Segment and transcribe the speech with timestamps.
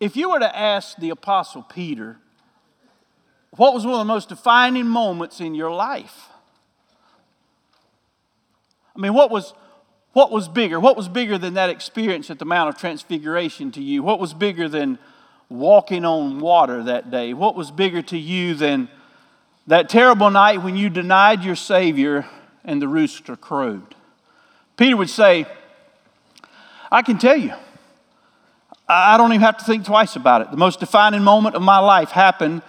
[0.00, 2.18] If you were to ask the Apostle Peter,
[3.52, 6.28] what was one of the most defining moments in your life?
[8.96, 9.54] I mean, what was,
[10.12, 10.78] what was bigger?
[10.78, 14.02] What was bigger than that experience at the Mount of Transfiguration to you?
[14.02, 14.98] What was bigger than
[15.48, 17.32] walking on water that day?
[17.32, 18.88] What was bigger to you than
[19.66, 22.26] that terrible night when you denied your Savior
[22.64, 23.94] and the rooster crowed?
[24.76, 25.46] Peter would say,
[26.90, 27.52] I can tell you,
[28.88, 30.50] I don't even have to think twice about it.
[30.50, 32.62] The most defining moment of my life happened,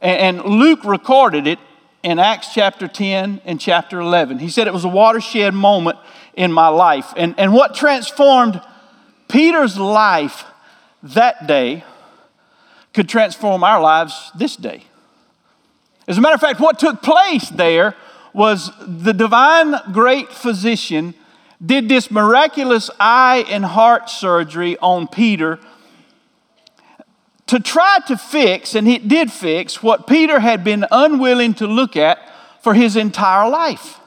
[0.00, 1.58] and Luke recorded it
[2.02, 4.38] in Acts chapter 10 and chapter 11.
[4.38, 5.98] He said it was a watershed moment
[6.34, 7.12] in my life.
[7.16, 8.62] And, and what transformed
[9.28, 10.44] Peter's life
[11.02, 11.84] that day
[12.94, 14.84] could transform our lives this day.
[16.06, 17.94] As a matter of fact, what took place there
[18.32, 21.14] was the divine great physician
[21.64, 25.58] did this miraculous eye and heart surgery on Peter
[27.46, 31.96] to try to fix, and it did fix, what Peter had been unwilling to look
[31.96, 32.18] at
[32.60, 33.98] for his entire life.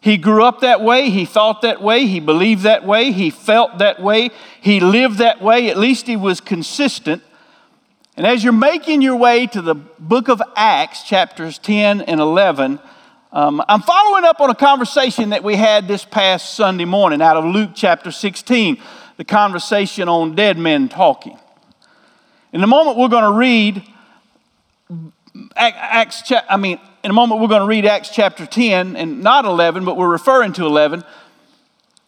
[0.00, 3.78] He grew up that way, he thought that way, he believed that way, he felt
[3.78, 4.30] that way,
[4.60, 7.22] he lived that way, at least he was consistent.
[8.16, 12.78] And as you're making your way to the book of Acts, chapters 10 and 11,
[13.36, 17.36] um, I'm following up on a conversation that we had this past Sunday morning out
[17.36, 18.78] of Luke chapter 16,
[19.18, 21.38] the conversation on dead men talking.
[22.54, 23.82] In a moment, we're going to read
[25.54, 29.44] Acts, I mean, in a moment, we're going to read Acts chapter 10 and not
[29.44, 31.04] 11, but we're referring to 11.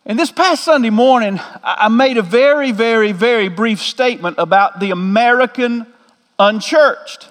[0.06, 4.92] And this past Sunday morning, I made a very, very, very brief statement about the
[4.92, 5.86] American
[6.38, 7.27] unchurched.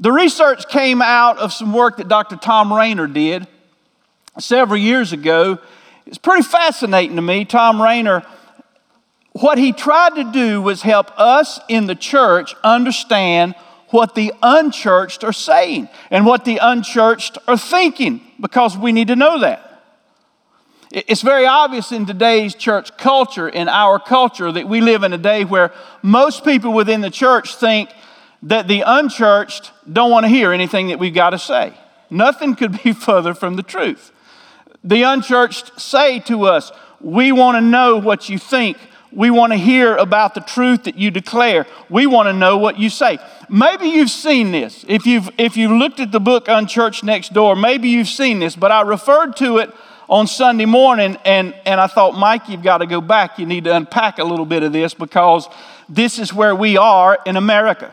[0.00, 2.36] The research came out of some work that Dr.
[2.36, 3.46] Tom Rainer did
[4.38, 5.58] several years ago.
[6.06, 7.44] It's pretty fascinating to me.
[7.44, 8.24] Tom Rainer
[9.32, 13.54] what he tried to do was help us in the church understand
[13.90, 19.16] what the unchurched are saying and what the unchurched are thinking because we need to
[19.16, 19.66] know that.
[20.92, 25.18] It's very obvious in today's church culture, in our culture, that we live in a
[25.18, 25.72] day where
[26.02, 27.90] most people within the church think
[28.42, 31.74] that the unchurched don't want to hear anything that we've got to say.
[32.08, 34.12] Nothing could be further from the truth.
[34.82, 38.76] The unchurched say to us, We want to know what you think
[39.12, 41.66] we want to hear about the truth that you declare.
[41.88, 43.18] We want to know what you say.
[43.48, 44.84] Maybe you've seen this.
[44.86, 48.54] If you've, if you've looked at the book Unchurched Next Door, maybe you've seen this,
[48.54, 49.70] but I referred to it
[50.08, 53.38] on Sunday morning and, and I thought, Mike, you've got to go back.
[53.38, 55.48] You need to unpack a little bit of this because
[55.88, 57.92] this is where we are in America.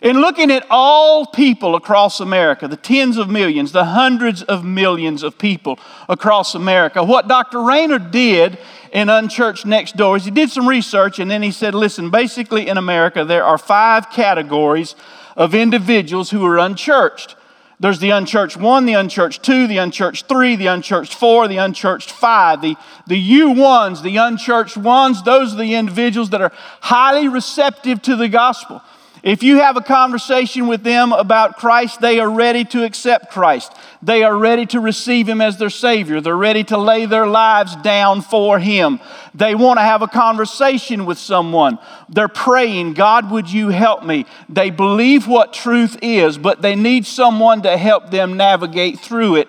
[0.00, 5.24] In looking at all people across America, the tens of millions, the hundreds of millions
[5.24, 5.78] of people
[6.08, 7.62] across America, what Dr.
[7.62, 8.58] Rainer did
[8.92, 12.68] in Unchurched Next Door is he did some research and then he said, listen, basically
[12.68, 14.94] in America, there are five categories
[15.36, 17.34] of individuals who are unchurched.
[17.80, 22.10] There's the unchurched one, the unchurched two, the unchurched three, the unchurched four, the unchurched
[22.10, 22.60] five.
[22.60, 22.76] The,
[23.06, 28.16] the U ones, the unchurched ones, those are the individuals that are highly receptive to
[28.16, 28.82] the gospel.
[29.28, 33.70] If you have a conversation with them about Christ, they are ready to accept Christ.
[34.00, 36.22] They are ready to receive Him as their Savior.
[36.22, 39.00] They're ready to lay their lives down for Him.
[39.34, 41.78] They want to have a conversation with someone.
[42.08, 44.24] They're praying, God, would you help me?
[44.48, 49.48] They believe what truth is, but they need someone to help them navigate through it.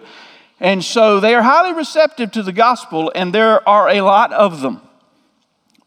[0.60, 4.60] And so they are highly receptive to the gospel, and there are a lot of
[4.60, 4.82] them.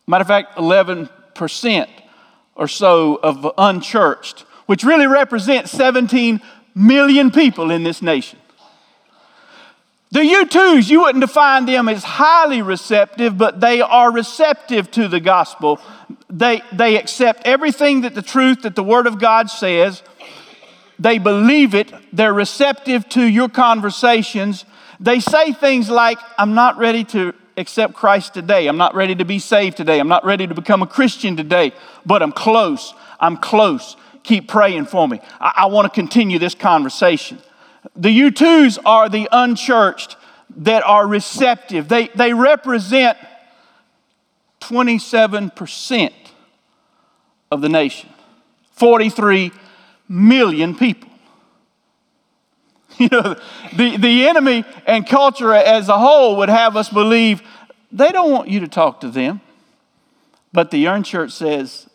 [0.06, 1.88] Matter of fact, 11%
[2.54, 6.40] or so of unchurched, which really represents 17
[6.74, 8.38] million people in this nation.
[10.10, 15.20] The U2s, you wouldn't define them as highly receptive, but they are receptive to the
[15.20, 15.80] gospel.
[16.28, 20.02] They, they accept everything that the truth that the Word of God says.
[20.98, 21.90] They believe it.
[22.12, 24.66] They're receptive to your conversations.
[25.00, 28.66] They say things like, I'm not ready to accept Christ today.
[28.66, 29.98] I'm not ready to be saved today.
[29.98, 31.72] I'm not ready to become a Christian today,
[32.06, 32.94] but I'm close.
[33.20, 33.96] I'm close.
[34.22, 35.20] Keep praying for me.
[35.40, 37.38] I, I want to continue this conversation.
[37.96, 40.16] The U2s are the unchurched
[40.58, 43.16] that are receptive, they, they represent
[44.60, 46.12] 27%
[47.50, 48.08] of the nation,
[48.72, 49.50] 43
[50.08, 51.08] million people.
[53.08, 53.36] You know,
[53.76, 57.42] the, the enemy and culture as a whole would have us believe
[57.90, 59.40] they don't want you to talk to them.
[60.52, 61.88] But the unchurched says,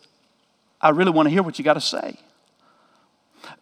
[0.80, 2.18] I really want to hear what you got to say.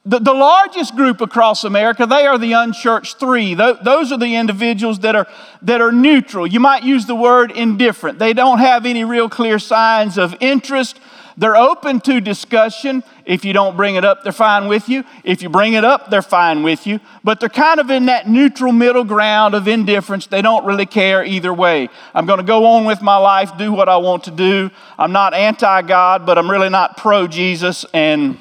[0.04, 3.54] The, the largest group across America, they are the unchurched three.
[3.54, 5.26] Those are the individuals that are,
[5.62, 6.46] that are neutral.
[6.46, 8.18] You might use the word indifferent.
[8.18, 10.98] They don't have any real clear signs of interest.
[11.38, 13.04] They're open to discussion.
[13.26, 15.04] If you don't bring it up, they're fine with you.
[15.22, 16.98] If you bring it up, they're fine with you.
[17.22, 20.26] But they're kind of in that neutral middle ground of indifference.
[20.26, 21.90] They don't really care either way.
[22.14, 24.70] I'm going to go on with my life, do what I want to do.
[24.98, 27.84] I'm not anti God, but I'm really not pro Jesus.
[27.92, 28.38] And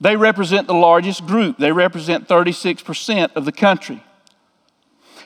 [0.00, 4.02] they represent the largest group, they represent 36% of the country.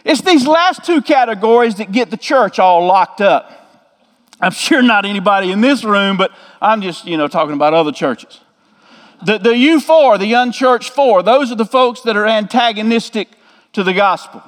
[0.04, 3.65] It's these last two categories that get the church all locked up.
[4.40, 6.30] I'm sure not anybody in this room, but
[6.60, 8.40] I'm just, you know, talking about other churches.
[9.24, 13.28] The, the U4, the unchurched four, those are the folks that are antagonistic
[13.72, 14.42] to the gospel.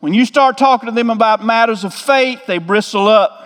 [0.00, 3.36] When you start talking to them about matters of faith, they bristle up.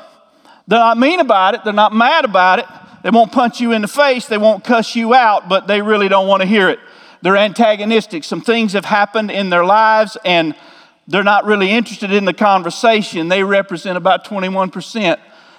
[0.68, 2.66] They're not mean about it, they're not mad about it,
[3.02, 6.08] they won't punch you in the face, they won't cuss you out, but they really
[6.08, 6.78] don't want to hear it.
[7.20, 8.22] They're antagonistic.
[8.22, 10.54] Some things have happened in their lives and
[11.08, 13.28] they're not really interested in the conversation.
[13.28, 15.18] They represent about 21%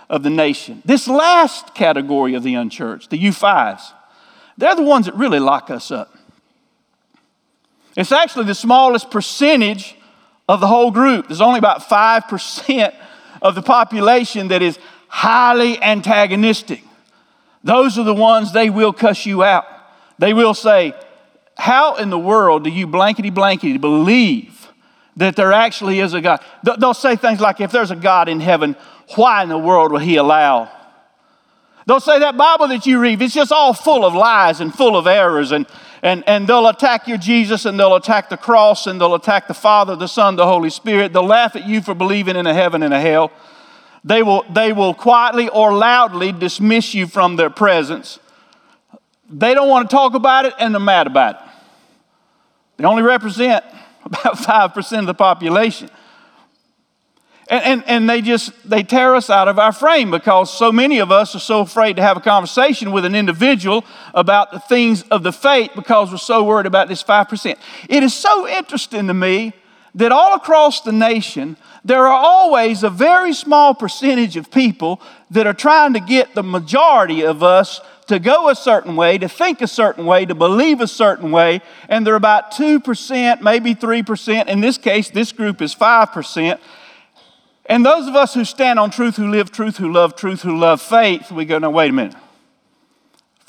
[0.10, 0.82] of the nation.
[0.86, 3.82] This last category of the unchurched, the U5s,
[4.58, 6.16] they're the ones that really lock us up.
[7.96, 9.96] It's actually the smallest percentage
[10.48, 11.28] of the whole group.
[11.28, 12.94] There's only about 5%
[13.42, 16.84] of the population that is highly antagonistic.
[17.64, 19.66] Those are the ones they will cuss you out.
[20.20, 20.94] They will say,
[21.58, 24.72] How in the world do you blankety blankety believe
[25.18, 26.42] that there actually is a God?
[26.64, 28.76] They'll say things like, If there's a God in heaven,
[29.16, 30.72] why in the world will He allow?
[31.86, 34.98] They'll say that Bible that you read, it's just all full of lies and full
[34.98, 35.68] of errors, and,
[36.02, 39.54] and, and they'll attack your Jesus and they'll attack the cross and they'll attack the
[39.54, 41.14] Father, the Son, the Holy Spirit.
[41.14, 43.32] They'll laugh at you for believing in a heaven and a hell.
[44.04, 48.20] They will, they will quietly or loudly dismiss you from their presence.
[49.30, 51.42] They don't want to talk about it and they're mad about it.
[52.78, 53.64] They only represent
[54.06, 55.90] about 5% of the population.
[57.48, 60.98] And, and, and they just they tear us out of our frame because so many
[60.98, 65.04] of us are so afraid to have a conversation with an individual about the things
[65.04, 67.56] of the faith because we're so worried about this 5%.
[67.88, 69.54] It is so interesting to me
[69.94, 75.00] that all across the nation, there are always a very small percentage of people
[75.32, 79.30] that are trying to get the majority of us to go a certain way, to
[79.30, 84.48] think a certain way, to believe a certain way, and they're about 2%, maybe 3%.
[84.48, 86.60] In this case, this group is 5%.
[87.68, 90.58] And those of us who stand on truth, who live truth, who love truth, who
[90.58, 92.16] love faith, we go, no, wait a minute.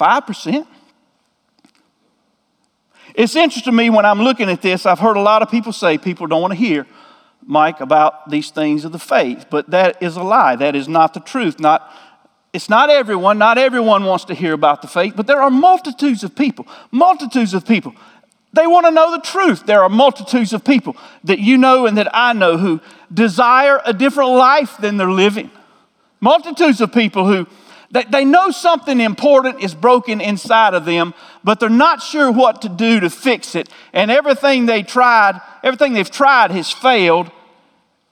[0.01, 0.67] 5%?
[3.15, 5.73] It's interesting to me when I'm looking at this, I've heard a lot of people
[5.73, 6.87] say people don't want to hear,
[7.43, 10.57] Mike, about these things of the faith, but that is a lie.
[10.57, 11.61] That is not the truth.
[11.61, 11.91] Not,
[12.53, 16.25] it's not everyone, not everyone wants to hear about the faith, but there are multitudes
[16.25, 17.95] of people, multitudes of people.
[18.53, 19.67] They want to know the truth.
[19.67, 22.81] There are multitudes of people that you know and that I know who
[23.12, 25.50] desire a different life than they're living.
[26.20, 27.47] Multitudes of people who
[27.91, 31.14] they, they know something important is broken inside of them,
[31.44, 33.69] but they're not sure what to do to fix it.
[33.93, 37.31] And everything they tried, everything they've tried has failed,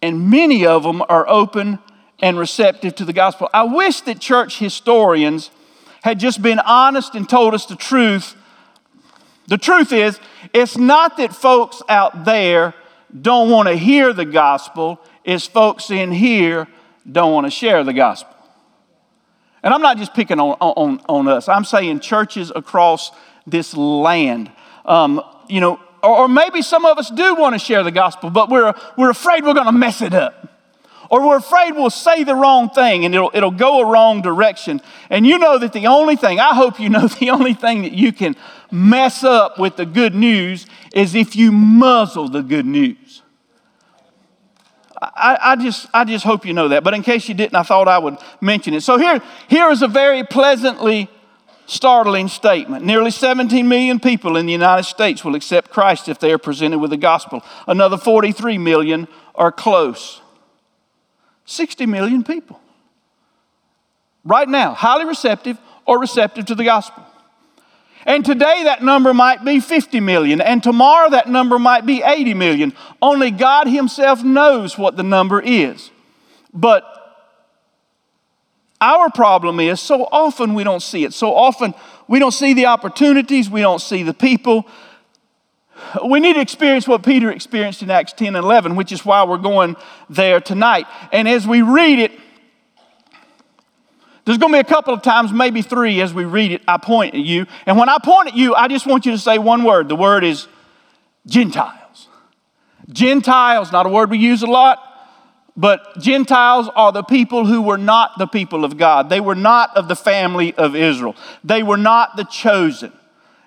[0.01, 1.79] and many of them are open
[2.21, 3.49] and receptive to the gospel.
[3.53, 5.51] I wish that church historians
[6.03, 8.37] had just been honest and told us the truth.
[9.49, 10.21] The truth is,
[10.53, 12.75] it's not that folks out there
[13.19, 16.67] don't want to hear the gospel, is folks in here
[17.11, 18.35] don't want to share the gospel.
[19.63, 23.13] And I'm not just picking on, on, on us, I'm saying churches across
[23.47, 24.51] this land.
[24.85, 28.31] Um, you know, or, or maybe some of us do want to share the gospel,
[28.31, 30.51] but we're, we're afraid we're going to mess it up.
[31.11, 34.81] Or we're afraid we'll say the wrong thing and it'll, it'll go a wrong direction.
[35.11, 37.93] And you know that the only thing, I hope you know, the only thing that
[37.93, 38.37] you can
[38.71, 42.97] mess up with the good news is if you muzzle the good news.
[45.15, 46.85] I, I, just, I just hope you know that.
[46.85, 48.83] But in case you didn't, I thought I would mention it.
[48.83, 51.09] So here, here is a very pleasantly
[51.67, 52.85] startling statement.
[52.85, 56.79] Nearly 17 million people in the United States will accept Christ if they are presented
[56.79, 57.43] with the gospel.
[57.67, 60.21] Another 43 million are close.
[61.47, 62.61] 60 million people.
[64.25, 67.05] Right now, highly receptive or receptive to the gospel.
[68.07, 72.35] And today that number might be 50 million, and tomorrow that number might be 80
[72.35, 72.73] million.
[73.01, 75.91] Only God Himself knows what the number is.
[76.53, 76.85] But
[78.81, 81.15] our problem is so often we don't see it.
[81.15, 81.73] So often
[82.07, 84.67] we don't see the opportunities, we don't see the people.
[86.07, 89.25] We need to experience what Peter experienced in Acts 10 and 11, which is why
[89.25, 89.77] we're going
[90.09, 90.87] there tonight.
[91.13, 92.13] And as we read it,
[94.25, 96.79] There's going to be a couple of times, maybe three, as we read it, I
[96.79, 97.47] point at you.
[97.67, 99.89] And when I point at you, I just want you to say one word.
[99.89, 100.49] The word is
[101.27, 102.09] Gentiles.
[102.91, 104.79] Gentiles, not a word we use a lot,
[105.57, 109.09] but Gentiles are the people who were not the people of God.
[109.09, 111.17] They were not of the family of Israel.
[111.43, 112.93] They were not the chosen.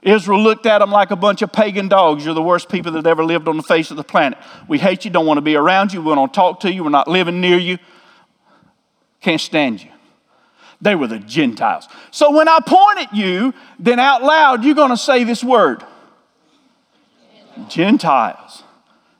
[0.03, 2.23] Israel looked at them like a bunch of pagan dogs.
[2.23, 4.37] You're the worst people that ever lived on the face of the planet.
[4.67, 6.91] We hate you, don't want to be around you, we don't talk to you, we're
[6.91, 7.77] not living near you,
[9.21, 9.89] can't stand you.
[10.81, 11.87] They were the Gentiles.
[12.11, 15.83] So when I point at you, then out loud, you're going to say this word
[17.67, 18.63] Gentiles.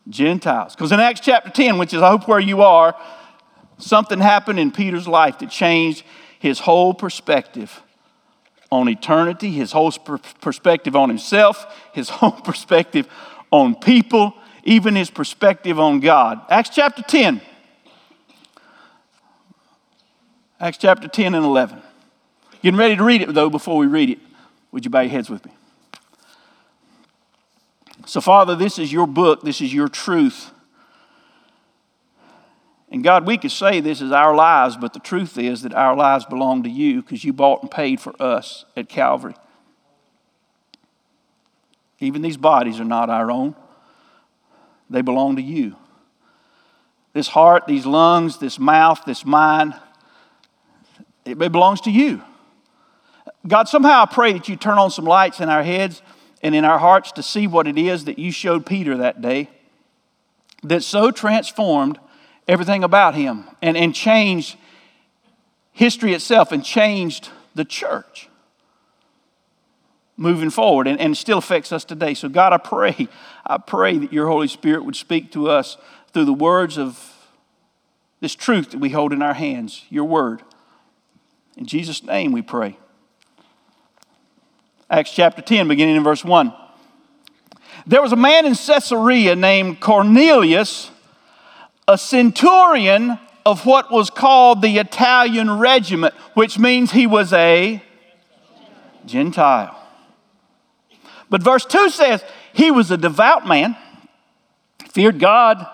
[0.08, 0.76] Gentiles.
[0.76, 2.96] Because in Acts chapter 10, which is I hope where you are,
[3.78, 6.04] something happened in Peter's life that changed
[6.40, 7.82] his whole perspective
[8.72, 9.92] on eternity, his whole
[10.42, 13.08] perspective on himself, his whole perspective
[13.52, 14.34] on people,
[14.64, 16.42] even his perspective on God.
[16.50, 17.42] Acts chapter 10.
[20.60, 21.82] Acts chapter 10 and 11.
[22.64, 24.20] Getting ready to read it, though, before we read it.
[24.72, 25.52] Would you bow your heads with me?
[28.06, 30.52] So, Father, this is your book, this is your truth.
[32.90, 35.96] And God, we could say this is our lives, but the truth is that our
[35.96, 39.36] lives belong to you because you bought and paid for us at Calvary.
[42.00, 43.56] Even these bodies are not our own,
[44.90, 45.76] they belong to you.
[47.14, 49.74] This heart, these lungs, this mouth, this mind,
[51.28, 52.22] it belongs to you.
[53.48, 56.02] God, somehow I pray that you turn on some lights in our heads
[56.42, 59.50] and in our hearts to see what it is that you showed Peter that day
[60.64, 62.00] that so transformed
[62.48, 64.58] everything about him and, and changed
[65.72, 68.30] history itself and changed the church
[70.18, 72.14] moving forward and, and still affects us today.
[72.16, 73.08] So, God, I pray,
[73.46, 75.78] I pray that your Holy Spirit would speak to us
[76.12, 77.14] through the words of
[78.20, 80.42] this truth that we hold in our hands, your word.
[81.58, 82.78] In Jesus' name we pray.
[84.90, 86.54] Acts chapter 10, beginning in verse 1.
[87.88, 90.92] There was a man in Caesarea named Cornelius,
[91.88, 97.82] a centurion of what was called the Italian regiment, which means he was a
[99.06, 99.74] Gentile.
[101.30, 102.24] But verse 2 says,
[102.54, 103.76] he was a devout man,
[104.92, 105.66] feared God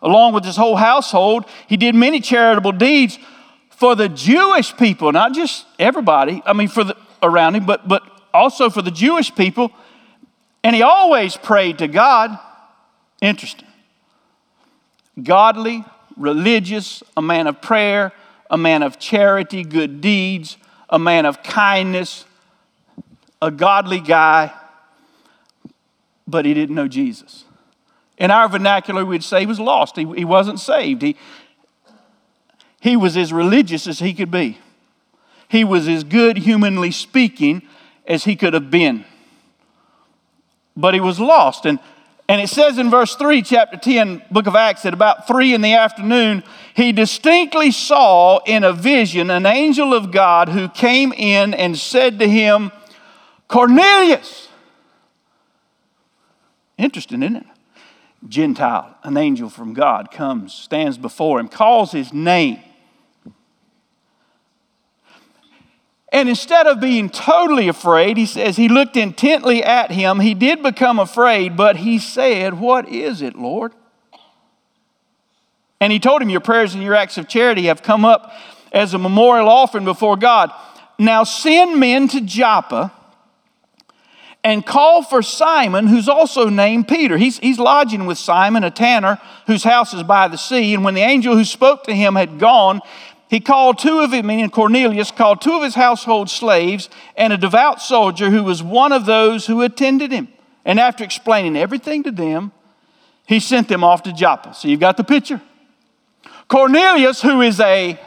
[0.00, 1.44] along with his whole household.
[1.68, 3.18] He did many charitable deeds
[3.78, 8.02] for the Jewish people, not just everybody, I mean, for the around him, but, but
[8.34, 9.70] also for the Jewish people.
[10.64, 12.36] And he always prayed to God.
[13.20, 13.68] Interesting.
[15.22, 15.84] Godly,
[16.16, 18.12] religious, a man of prayer,
[18.50, 20.56] a man of charity, good deeds,
[20.88, 22.24] a man of kindness,
[23.40, 24.52] a godly guy,
[26.26, 27.44] but he didn't know Jesus.
[28.16, 29.94] In our vernacular, we'd say he was lost.
[29.96, 31.02] He, he wasn't saved.
[31.02, 31.16] He,
[32.80, 34.58] he was as religious as he could be.
[35.48, 37.62] He was as good, humanly speaking,
[38.06, 39.04] as he could have been.
[40.76, 41.66] But he was lost.
[41.66, 41.80] And,
[42.28, 45.62] and it says in verse 3, chapter 10, book of Acts, at about 3 in
[45.62, 46.44] the afternoon,
[46.74, 52.18] he distinctly saw in a vision an angel of God who came in and said
[52.20, 52.70] to him,
[53.48, 54.48] Cornelius.
[56.76, 57.46] Interesting, isn't it?
[58.28, 62.60] Gentile, an angel from God, comes, stands before him, calls his name.
[66.10, 70.20] And instead of being totally afraid, he says he looked intently at him.
[70.20, 73.72] He did become afraid, but he said, What is it, Lord?
[75.80, 78.32] And he told him, Your prayers and your acts of charity have come up
[78.72, 80.50] as a memorial offering before God.
[80.98, 82.92] Now send men to Joppa
[84.44, 87.18] and call for Simon, who's also named Peter.
[87.18, 90.74] He's, he's lodging with Simon, a tanner, whose house is by the sea.
[90.74, 92.80] And when the angel who spoke to him had gone,
[93.28, 97.36] he called two of his, meaning Cornelius, called two of his household slaves and a
[97.36, 100.28] devout soldier who was one of those who attended him.
[100.64, 102.52] And after explaining everything to them,
[103.26, 104.54] he sent them off to Joppa.
[104.54, 105.42] So you've got the picture.
[106.48, 107.98] Cornelius, who is a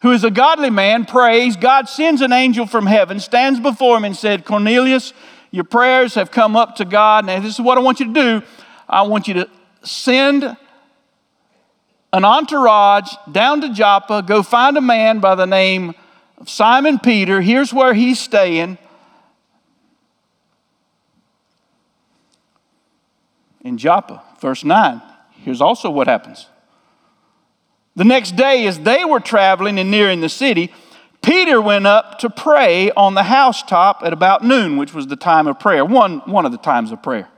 [0.00, 1.56] who is a godly man, prays.
[1.56, 5.12] God sends an angel from heaven, stands before him, and said, Cornelius,
[5.50, 7.26] your prayers have come up to God.
[7.26, 8.42] Now, this is what I want you to do.
[8.88, 9.50] I want you to
[9.82, 10.56] send
[12.12, 15.94] an entourage down to Joppa, go find a man by the name
[16.38, 17.40] of Simon Peter.
[17.40, 18.78] Here's where he's staying.
[23.60, 25.02] In Joppa, verse 9.
[25.32, 26.46] Here's also what happens.
[27.96, 30.72] The next day, as they were traveling and nearing the city,
[31.20, 35.46] Peter went up to pray on the housetop at about noon, which was the time
[35.46, 37.28] of prayer, one, one of the times of prayer.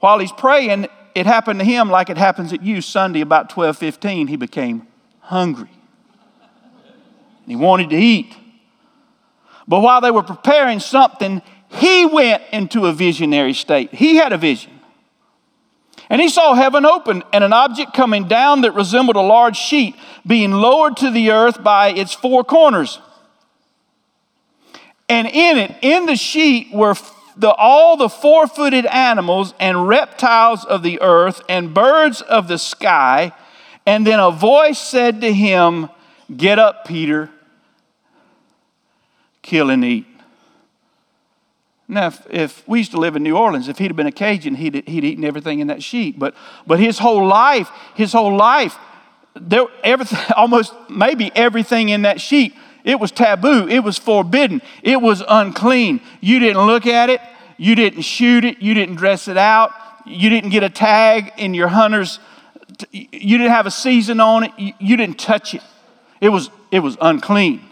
[0.00, 4.28] While he's praying, it happened to him like it happens at you Sunday about 12:15
[4.28, 4.86] he became
[5.20, 5.70] hungry.
[7.46, 8.34] He wanted to eat.
[9.66, 13.92] But while they were preparing something, he went into a visionary state.
[13.94, 14.72] He had a vision.
[16.10, 19.96] And he saw heaven open and an object coming down that resembled a large sheet
[20.26, 22.98] being lowered to the earth by its four corners.
[25.08, 26.94] And in it, in the sheet, were
[27.36, 32.58] the, all the four footed animals and reptiles of the earth and birds of the
[32.58, 33.32] sky.
[33.86, 35.88] And then a voice said to him,
[36.34, 37.30] Get up, Peter,
[39.42, 40.06] kill and eat.
[41.88, 44.12] Now, if, if, we used to live in New Orleans, if he'd have been a
[44.12, 46.18] Cajun, he'd, he'd eaten everything in that sheet.
[46.18, 46.34] But,
[46.66, 48.78] but his whole life, his whole life,
[49.34, 53.68] there, everything, almost maybe everything in that sheet, it was taboo.
[53.68, 54.60] It was forbidden.
[54.82, 56.00] It was unclean.
[56.20, 57.20] You didn't look at it.
[57.56, 58.60] You didn't shoot it.
[58.60, 59.72] You didn't dress it out.
[60.04, 62.18] You didn't get a tag in your hunter's.
[62.90, 64.52] You didn't have a season on it.
[64.56, 65.62] You, didn't touch it.
[66.20, 67.62] It was, it was unclean.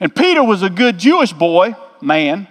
[0.00, 2.48] And Peter was a good Jewish boy, man.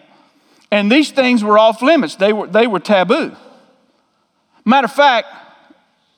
[0.71, 3.35] And these things were off limits, they were, they were taboo.
[4.65, 5.27] Matter of fact,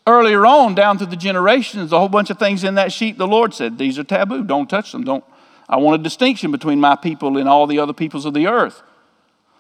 [0.08, 3.28] earlier on, down through the generations, a whole bunch of things in that sheet the
[3.28, 4.44] Lord said, These are taboo.
[4.44, 5.04] Don't touch them.
[5.04, 5.24] Don't.
[5.70, 8.82] I want a distinction between my people and all the other peoples of the earth.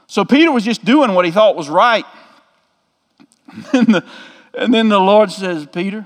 [0.08, 2.06] So Peter was just doing what he thought was right.
[3.74, 4.06] And, the,
[4.54, 6.06] and then the Lord says, Peter,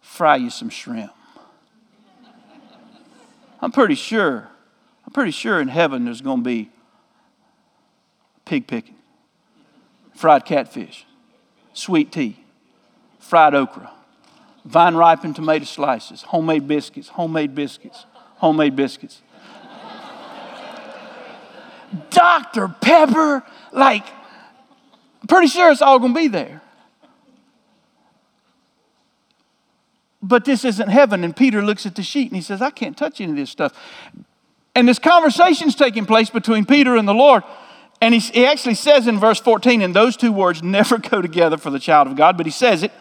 [0.00, 1.12] fry you some shrimp.
[3.60, 4.48] I'm pretty sure
[5.12, 6.70] I'm pretty sure in heaven there's going to be
[8.46, 8.96] pig picking,
[10.14, 11.06] fried catfish,
[11.74, 12.38] sweet tea,
[13.18, 13.90] fried okra,
[14.64, 19.22] vine ripened tomato slices, homemade biscuits, homemade biscuits, homemade biscuits.
[22.10, 22.68] Dr.
[22.80, 23.42] Pepper,
[23.72, 24.06] like,
[25.28, 26.62] pretty sure it's all to be there.
[30.22, 31.24] But this isn't heaven.
[31.24, 33.50] And Peter looks at the sheet and he says, I can't touch any of this
[33.50, 33.74] stuff.
[34.74, 37.42] And this conversation is taking place between Peter and the Lord.
[38.00, 41.58] And he, he actually says in verse 14, and those two words never go together
[41.58, 42.92] for the child of God, but he says it,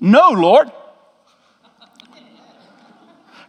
[0.00, 0.70] No, Lord.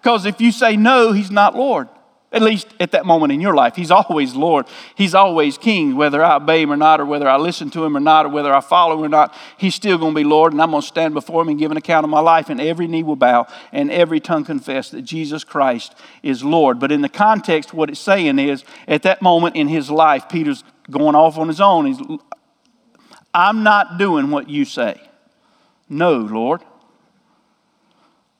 [0.03, 1.87] Because if you say no, he's not Lord
[2.33, 3.75] at least at that moment in your life.
[3.75, 4.65] He's always Lord.
[4.95, 7.95] He's always King, whether I obey him or not, or whether I listen to him
[7.95, 9.35] or not, or whether I follow him or not.
[9.57, 11.69] He's still going to be Lord, and I'm going to stand before him and give
[11.69, 15.03] an account of my life, and every knee will bow and every tongue confess that
[15.03, 16.79] Jesus Christ is Lord.
[16.79, 20.63] But in the context, what it's saying is, at that moment in his life, Peter's
[20.89, 21.85] going off on his own.
[21.85, 22.01] He's,
[23.31, 24.99] I'm not doing what you say.
[25.87, 26.61] No, Lord.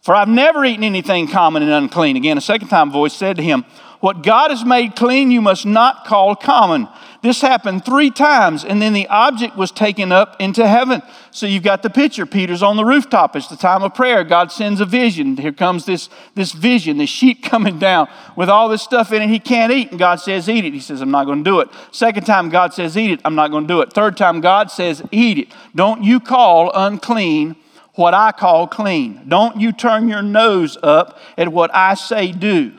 [0.04, 2.18] For I've never eaten anything common and unclean.
[2.18, 3.64] Again, a second time voice said to him,
[4.02, 6.90] What God has made clean, you must not call common.
[7.22, 11.02] This happened three times, and then the object was taken up into heaven.
[11.32, 12.26] So you've got the picture.
[12.26, 13.34] Peter's on the rooftop.
[13.38, 14.26] It's the time of prayer.
[14.26, 15.38] God sends a vision.
[15.38, 19.30] Here comes this, this vision, this sheep coming down with all this stuff in it
[19.30, 19.92] he can't eat.
[19.92, 20.74] And God says, Eat it.
[20.74, 21.70] He says, I'm not going to do it.
[21.94, 23.22] Second time, God says, Eat it.
[23.24, 23.94] I'm not going to do it.
[23.94, 25.48] Third time, God says, Eat it.
[25.74, 27.56] Don't you call unclean
[27.96, 29.28] what I call clean.
[29.28, 32.74] Don't you turn your nose up at what I say do.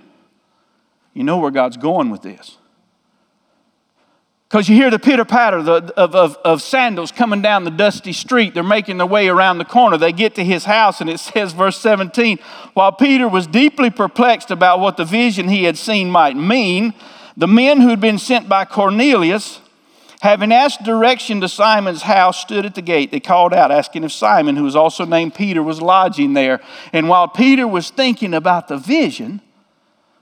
[1.12, 2.58] You know where God's going with this.
[4.48, 8.54] Because you hear the pitter patter of, of, of, sandals coming down the dusty street.
[8.54, 9.96] They're making their way around the corner.
[9.96, 12.38] They get to his house, and it says, verse 17,
[12.74, 16.94] while Peter was deeply perplexed about what the vision he had seen might mean,
[17.36, 19.60] the men who had been sent by Cornelius
[20.24, 23.10] Having asked direction to Simon's house, stood at the gate.
[23.10, 26.62] They called out, asking if Simon, who was also named Peter, was lodging there.
[26.94, 29.42] And while Peter was thinking about the vision,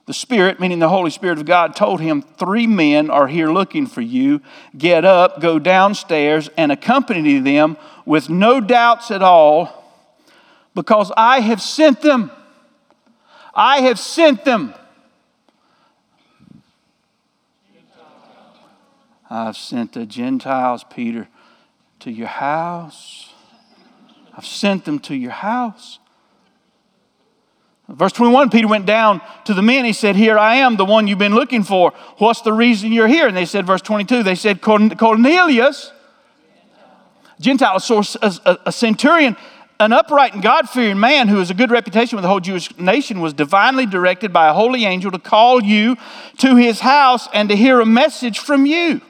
[0.05, 3.87] the Spirit, meaning the Holy Spirit of God, told him, Three men are here looking
[3.87, 4.41] for you.
[4.77, 9.85] Get up, go downstairs, and accompany them with no doubts at all,
[10.75, 12.29] because I have sent them.
[13.55, 14.73] I have sent them.
[19.33, 21.27] I've sent the Gentiles, Peter,
[22.01, 23.33] to your house.
[24.37, 25.97] I've sent them to your house.
[27.89, 29.85] Verse 21 Peter went down to the men.
[29.85, 31.93] He said, Here I am, the one you've been looking for.
[32.19, 33.27] What's the reason you're here?
[33.27, 35.91] And they said, verse 22, they said, Cornelius,
[37.39, 37.81] Gentile,
[38.21, 39.35] a, a, centurion,
[39.79, 42.77] an upright and God fearing man who has a good reputation with the whole Jewish
[42.77, 45.97] nation was divinely directed by a holy angel to call you
[46.37, 49.01] to his house and to hear a message from you.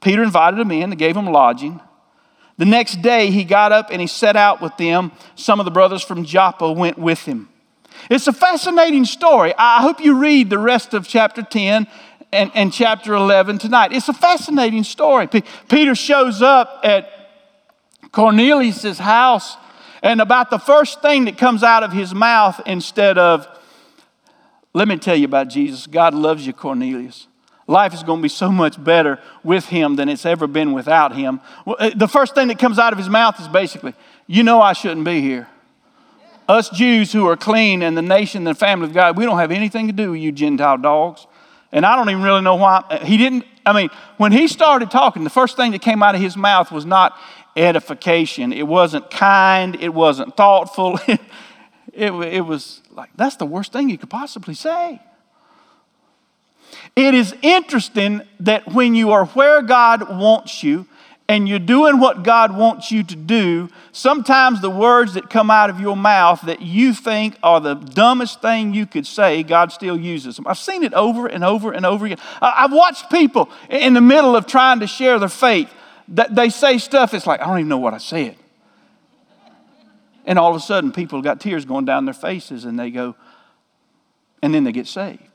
[0.00, 1.80] Peter invited him in and gave him lodging.
[2.56, 5.12] The next day, he got up and he set out with them.
[5.34, 7.48] Some of the brothers from Joppa went with him.
[8.10, 9.54] It's a fascinating story.
[9.56, 11.86] I hope you read the rest of chapter 10
[12.32, 13.92] and, and chapter 11 tonight.
[13.92, 15.26] It's a fascinating story.
[15.26, 17.10] P- Peter shows up at
[18.12, 19.56] Cornelius' house,
[20.02, 23.46] And about the first thing that comes out of his mouth instead of,
[24.72, 25.86] let me tell you about Jesus.
[25.86, 27.26] God loves you, Cornelius.
[27.70, 31.14] Life is going to be so much better with him than it's ever been without
[31.14, 31.40] him.
[31.64, 33.94] Uh, the first thing that comes out of his mouth is basically,
[34.26, 35.48] You know, I shouldn't be here.
[36.48, 39.38] Us Jews who are clean and the nation and the family of God, we don't
[39.38, 41.28] have anything to do with you Gentile dogs.
[41.70, 42.82] And I don't even really know why.
[42.90, 46.16] Uh, he didn't, I mean, when he started talking, the first thing that came out
[46.16, 47.16] of his mouth was not
[47.56, 48.52] edification.
[48.52, 49.76] It wasn't kind.
[49.76, 50.98] It wasn't thoughtful.
[51.06, 55.00] it, it was like, that's the worst thing you could possibly say.
[56.96, 60.86] It is interesting that when you are where God wants you
[61.28, 65.70] and you're doing what God wants you to do, sometimes the words that come out
[65.70, 69.96] of your mouth that you think are the dumbest thing you could say, God still
[69.96, 70.46] uses them.
[70.48, 72.18] I've seen it over and over and over again.
[72.42, 75.72] I've watched people in the middle of trying to share their faith
[76.10, 78.36] that they say stuff, it's like, I don't even know what I said.
[80.26, 83.14] And all of a sudden, people got tears going down their faces and they go,
[84.42, 85.29] and then they get saved.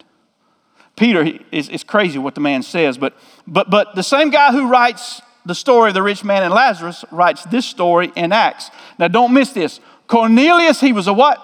[0.96, 3.14] Peter, it's crazy what the man says, but,
[3.46, 7.04] but, but the same guy who writes the story of the rich man and Lazarus
[7.12, 8.72] writes this story in Acts.
[8.98, 9.80] Now, don't miss this.
[10.08, 11.38] Cornelius, he was a what?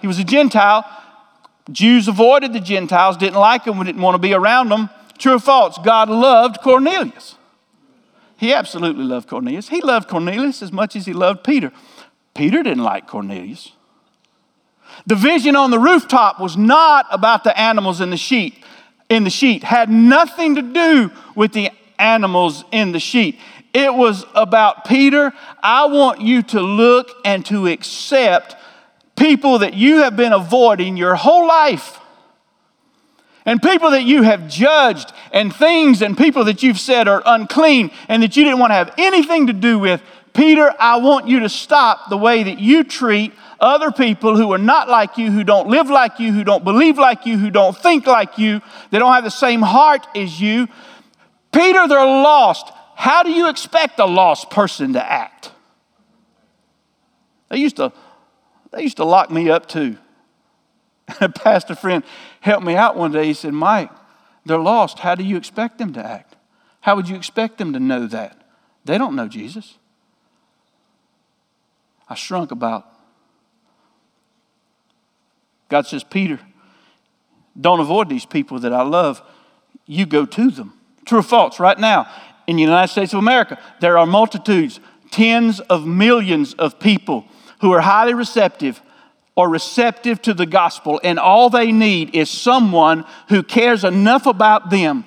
[0.00, 0.84] He was a Gentile.
[1.72, 4.90] Jews avoided the Gentiles, didn't like them, didn't want to be around them.
[5.16, 5.78] True or false?
[5.82, 7.36] God loved Cornelius.
[8.36, 9.70] He absolutely loved Cornelius.
[9.70, 11.72] He loved Cornelius as much as he loved Peter.
[12.34, 13.72] Peter didn't like Cornelius.
[15.06, 18.64] The vision on the rooftop was not about the animals in the sheep.
[19.08, 23.38] In the sheet had nothing to do with the animals in the sheet.
[23.72, 25.32] It was about Peter.
[25.62, 28.56] I want you to look and to accept
[29.16, 31.98] people that you have been avoiding your whole life.
[33.46, 37.90] And people that you have judged, and things and people that you've said are unclean
[38.08, 40.00] and that you didn't want to have anything to do with.
[40.32, 43.32] Peter, I want you to stop the way that you treat
[43.64, 46.98] other people who are not like you, who don't live like you, who don't believe
[46.98, 50.68] like you, who don't think like you, they don't have the same heart as you.
[51.52, 52.70] Peter, they're lost.
[52.96, 55.52] How do you expect a lost person to act?
[57.48, 57.92] They used to,
[58.72, 59.96] they used to lock me up too.
[61.20, 62.02] A pastor friend
[62.40, 63.26] helped me out one day.
[63.26, 63.90] He said, Mike,
[64.44, 65.00] they're lost.
[65.00, 66.36] How do you expect them to act?
[66.80, 68.40] How would you expect them to know that?
[68.84, 69.78] They don't know Jesus.
[72.08, 72.93] I shrunk about.
[75.68, 76.38] God says, Peter,
[77.60, 79.22] don't avoid these people that I love.
[79.86, 80.74] You go to them.
[81.04, 81.60] True or false?
[81.60, 82.08] Right now,
[82.46, 87.26] in the United States of America, there are multitudes, tens of millions of people
[87.60, 88.80] who are highly receptive
[89.36, 94.70] or receptive to the gospel, and all they need is someone who cares enough about
[94.70, 95.04] them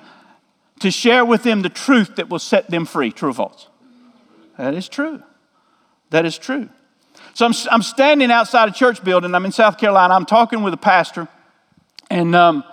[0.80, 3.10] to share with them the truth that will set them free.
[3.10, 3.68] True or false?
[4.58, 5.22] That is true.
[6.10, 6.68] That is true.
[7.38, 9.32] So I'm, I'm standing outside a church building.
[9.32, 10.12] I'm in South Carolina.
[10.12, 11.28] I'm talking with a pastor,
[12.10, 12.64] and um,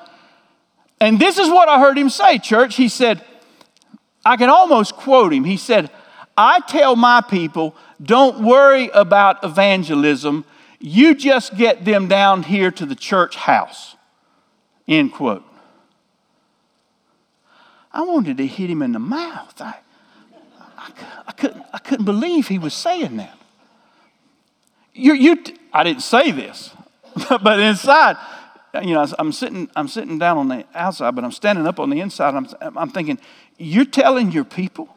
[0.99, 2.75] and this is what I heard him say, church.
[2.75, 3.23] He said,
[4.25, 5.43] I can almost quote him.
[5.43, 5.91] He said,
[6.35, 10.45] I tell my people, don't worry about evangelism.
[10.79, 13.95] You just get them down here to the church house.
[14.87, 15.43] End quote.
[17.93, 19.61] I wanted to hit him in the mouth.
[19.61, 19.75] I,
[20.75, 20.89] I,
[21.27, 23.37] I couldn't, I couldn't believe he was saying that.
[24.95, 26.71] You, you, I didn't say this,
[27.29, 28.15] but inside,
[28.81, 31.89] you know, I'm sitting, I'm sitting down on the outside, but I'm standing up on
[31.89, 32.33] the inside.
[32.33, 33.19] I'm, I'm thinking,
[33.57, 34.87] you're telling your people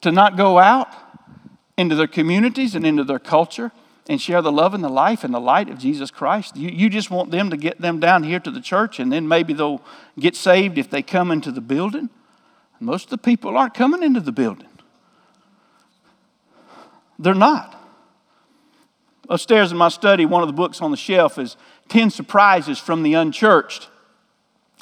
[0.00, 0.88] to not go out
[1.76, 3.70] into their communities and into their culture
[4.08, 6.56] and share the love and the life and the light of Jesus Christ.
[6.56, 9.28] You, you just want them to get them down here to the church and then
[9.28, 9.82] maybe they'll
[10.18, 12.10] get saved if they come into the building.
[12.80, 14.68] Most of the people aren't coming into the building,
[17.16, 17.77] they're not.
[19.28, 21.56] Upstairs in my study, one of the books on the shelf is
[21.88, 23.88] 10 Surprises from the Unchurched.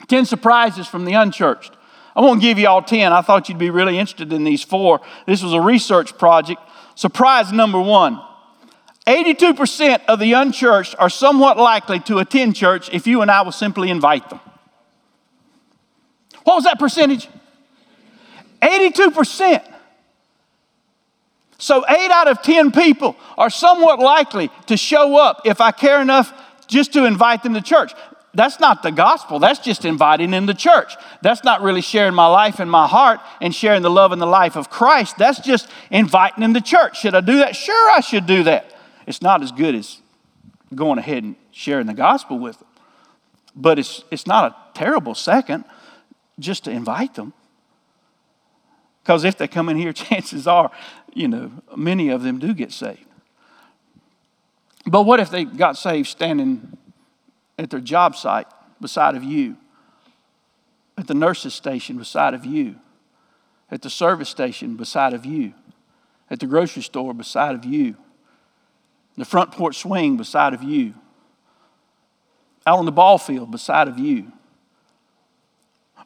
[0.09, 1.72] 10 Surprises from the Unchurched.
[2.14, 3.12] I won't give you all 10.
[3.12, 5.00] I thought you'd be really interested in these four.
[5.26, 6.61] This was a research project.
[6.94, 8.20] Surprise number one
[9.06, 13.52] 82% of the unchurched are somewhat likely to attend church if you and I will
[13.52, 14.40] simply invite them.
[16.42, 17.28] What was that percentage?
[18.62, 19.76] 82%.
[21.59, 26.01] So, eight out of 10 people are somewhat likely to show up if I care
[26.01, 26.33] enough
[26.66, 27.92] just to invite them to church.
[28.35, 29.38] That's not the gospel.
[29.38, 30.95] That's just inviting them to church.
[31.23, 34.27] That's not really sharing my life and my heart and sharing the love and the
[34.27, 35.16] life of Christ.
[35.16, 37.01] That's just inviting them to church.
[37.01, 37.57] Should I do that?
[37.57, 38.75] Sure, I should do that.
[39.07, 40.03] It's not as good as
[40.75, 42.69] going ahead and sharing the gospel with them.
[43.55, 45.64] But it's, it's not a terrible second
[46.38, 47.33] just to invite them.
[49.07, 50.73] Because if they come in here, chances are,
[51.14, 53.05] you know, many of them do get saved.
[54.85, 56.77] But what if they got saved standing
[57.57, 58.49] at their job site
[58.81, 59.57] beside of you,
[60.99, 62.75] at the nurse's station beside of you,
[63.71, 65.55] at the service station beside of you,
[66.29, 67.95] at the grocery store beside of you,
[69.16, 70.95] the front porch swing beside of you,
[72.66, 74.33] out on the ball field beside of you?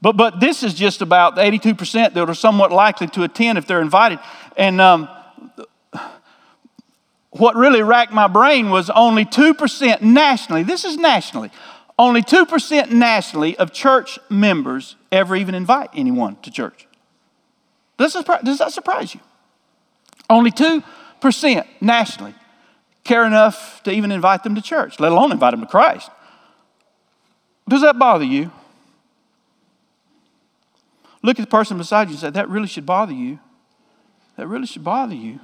[0.02, 3.66] But, but this is just about the 82% that are somewhat likely to attend if
[3.66, 4.18] they're invited.
[4.56, 5.08] And um,
[7.30, 11.50] what really racked my brain was only 2% nationally, this is nationally,
[11.98, 16.86] only 2% nationally of church members ever even invite anyone to church.
[17.98, 19.20] Does, does that surprise you?
[20.30, 20.82] Only 2%
[21.80, 22.34] nationally
[23.04, 26.10] care enough to even invite them to church, let alone invite them to Christ.
[27.68, 28.50] Does that bother you?
[31.22, 33.38] Look at the person beside you and say, That really should bother you.
[34.36, 35.40] That really should bother you.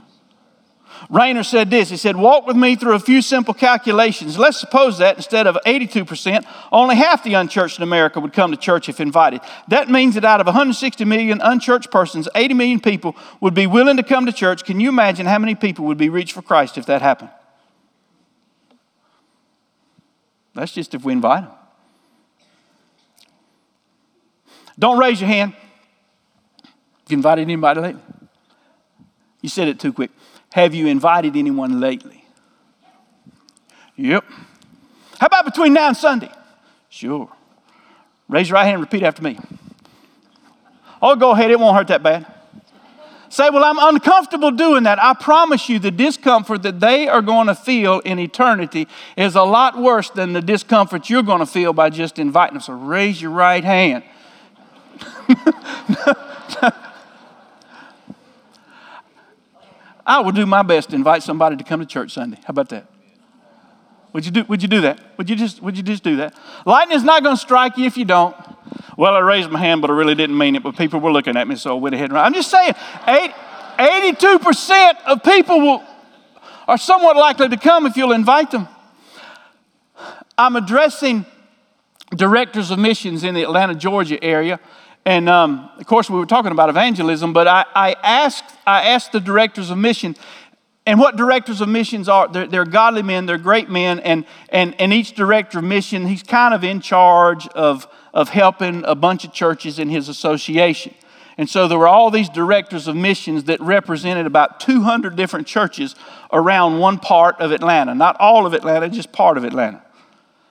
[1.11, 4.39] Rainer said this He said, Walk with me through a few simple calculations.
[4.39, 8.57] Let's suppose that instead of 82%, only half the unchurched in America would come to
[8.57, 9.41] church if invited.
[9.69, 13.97] That means that out of 160 million unchurched persons, 80 million people would be willing
[13.99, 14.65] to come to church.
[14.65, 17.31] Can you imagine how many people would be reached for Christ if that happened?
[20.55, 21.53] That's just if we invite them.
[24.79, 25.55] Don't raise your hand.
[27.09, 28.03] You invited anybody lately?
[29.41, 30.11] You said it too quick.
[30.53, 32.25] Have you invited anyone lately?
[33.97, 34.25] Yep.
[35.21, 36.31] How about between now and Sunday?
[36.89, 37.31] Sure.
[38.29, 39.39] Raise your right hand and repeat after me.
[41.01, 42.27] Oh, go ahead, it won't hurt that bad.
[43.29, 45.03] Say, well, I'm uncomfortable doing that.
[45.03, 49.43] I promise you, the discomfort that they are going to feel in eternity is a
[49.43, 52.63] lot worse than the discomfort you're going to feel by just inviting them.
[52.63, 54.05] So raise your right hand.
[60.07, 62.39] I will do my best to invite somebody to come to church Sunday.
[62.39, 62.87] How about that?
[64.13, 65.01] Would you do, would you do that?
[65.19, 66.35] Would you, just, would you just do that?
[66.65, 68.35] Lightning is not going to strike you if you don't.
[68.97, 71.37] Well, I raised my hand, but I really didn't mean it, but people were looking
[71.37, 75.83] at me, so I went ahead and I'm just saying, 82% of people will,
[76.67, 78.69] are somewhat likely to come if you'll invite them.
[80.39, 81.27] I'm addressing
[82.15, 84.61] directors of missions in the Atlanta, Georgia area.
[85.07, 89.13] And um, of course, we were talking about evangelism, but I, I, asked, I asked
[89.13, 90.17] the directors of mission,
[90.85, 94.75] and what directors of missions are, they're, they're, godly men, they're great men, and, and,
[94.81, 99.25] and each director of mission, he's kind of in charge of, of helping a bunch
[99.25, 100.93] of churches in his association.
[101.39, 105.95] And so there were all these directors of missions that represented about 200 different churches
[106.33, 107.95] around one part of Atlanta.
[107.95, 109.85] Not all of Atlanta, just part of Atlanta.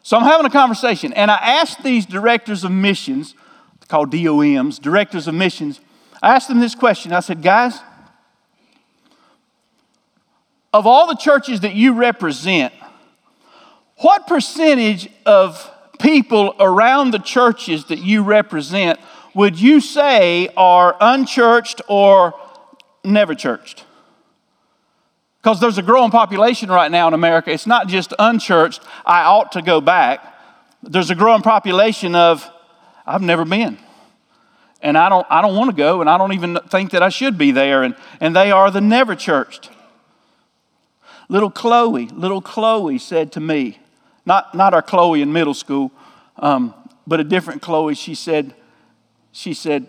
[0.02, 3.36] So I'm having a conversation, and I asked these directors of missions,
[3.88, 5.80] called DOMs, directors of missions.
[6.22, 7.14] I asked them this question.
[7.14, 7.80] I said, guys,
[10.74, 12.74] of all the churches that you represent,
[13.98, 19.00] what percentage of people around the churches that you represent
[19.34, 22.34] would you say are unchurched or
[23.04, 23.86] never churched?
[25.42, 27.52] Because there's a growing population right now in America.
[27.52, 30.34] It's not just unchurched, I ought to go back.
[30.82, 32.50] There's a growing population of
[33.06, 33.78] I've never been.
[34.82, 37.10] And I don't, I don't want to go, and I don't even think that I
[37.10, 37.84] should be there.
[37.84, 39.70] And, and they are the never churched.
[41.28, 43.80] Little Chloe, little Chloe said to me,
[44.26, 45.92] not, not our Chloe in middle school,
[46.38, 46.74] um,
[47.08, 48.54] but a different Chloe, she said,
[49.32, 49.88] she said,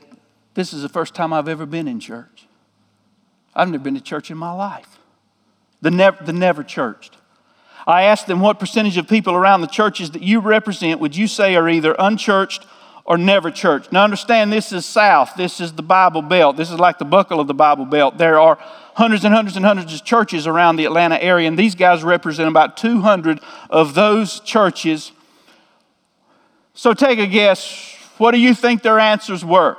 [0.55, 2.47] This is the first time I've ever been in church.
[3.55, 4.99] I've never been to church in my life.
[5.81, 7.17] The never, the never churched.
[7.87, 11.27] I asked them what percentage of people around the churches that you represent would you
[11.27, 12.67] say are either unchurched
[13.07, 13.91] or never church.
[13.93, 15.35] Now, understand this is South.
[15.37, 16.57] This is the Bible Belt.
[16.57, 18.19] This is like the buckle of the Bible Belt.
[18.19, 18.59] There are
[18.97, 22.49] hundreds and hundreds and hundreds of churches around the Atlanta area, and these guys represent
[22.49, 23.41] about 200
[23.71, 25.13] of those churches.
[26.75, 27.95] So, take a guess.
[28.19, 29.77] What do you think their answers were?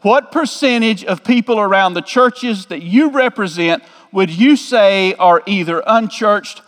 [0.00, 3.82] What percentage of people around the churches that you represent
[4.12, 6.62] would you say are either unchurched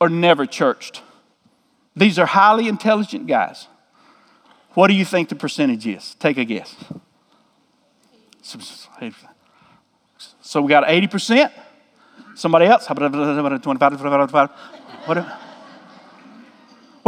[0.00, 1.02] or never churched?
[1.96, 3.66] These are highly intelligent guys.
[4.78, 6.14] What do you think the percentage is?
[6.20, 6.72] Take a guess.
[10.40, 11.50] So we got 80%.
[12.36, 12.86] Somebody else?
[12.86, 14.50] 25, 25,
[15.02, 15.20] What do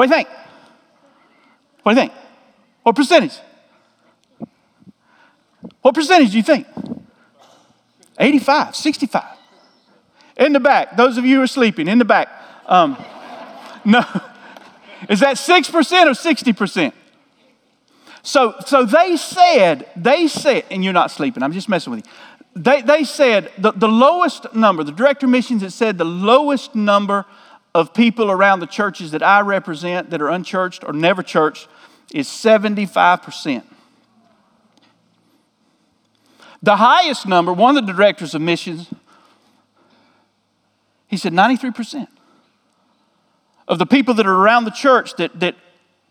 [0.02, 0.28] you think?
[1.84, 2.12] What do you think?
[2.82, 3.38] What percentage?
[5.80, 6.66] What percentage do you think?
[8.18, 9.22] 85, 65.
[10.38, 12.30] In the back, those of you who are sleeping, in the back.
[12.66, 12.96] Um,
[13.84, 14.04] no.
[15.08, 16.92] Is that 6% or 60%?
[18.22, 22.12] So, so they said, they said, and you're not sleeping, I'm just messing with you.
[22.54, 26.74] They, they said the, the lowest number, the director of missions had said the lowest
[26.74, 27.24] number
[27.74, 31.68] of people around the churches that I represent that are unchurched or never churched
[32.12, 33.62] is 75%.
[36.62, 38.92] The highest number, one of the directors of missions,
[41.06, 42.08] he said 93%
[43.66, 45.54] of the people that are around the church that, that,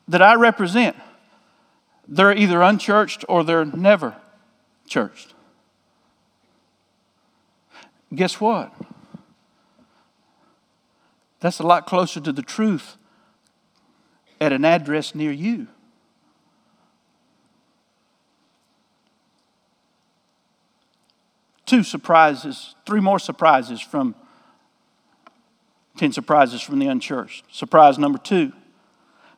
[0.07, 0.95] that I represent,
[2.09, 4.15] they're either unchurched or they're never
[4.87, 5.35] churched.
[8.13, 8.73] Guess what?
[11.39, 12.97] That's a lot closer to the truth
[14.41, 15.67] at an address near you.
[21.67, 24.15] Two surprises, three more surprises from
[25.97, 27.43] 10 surprises from the unchurched.
[27.51, 28.51] Surprise number two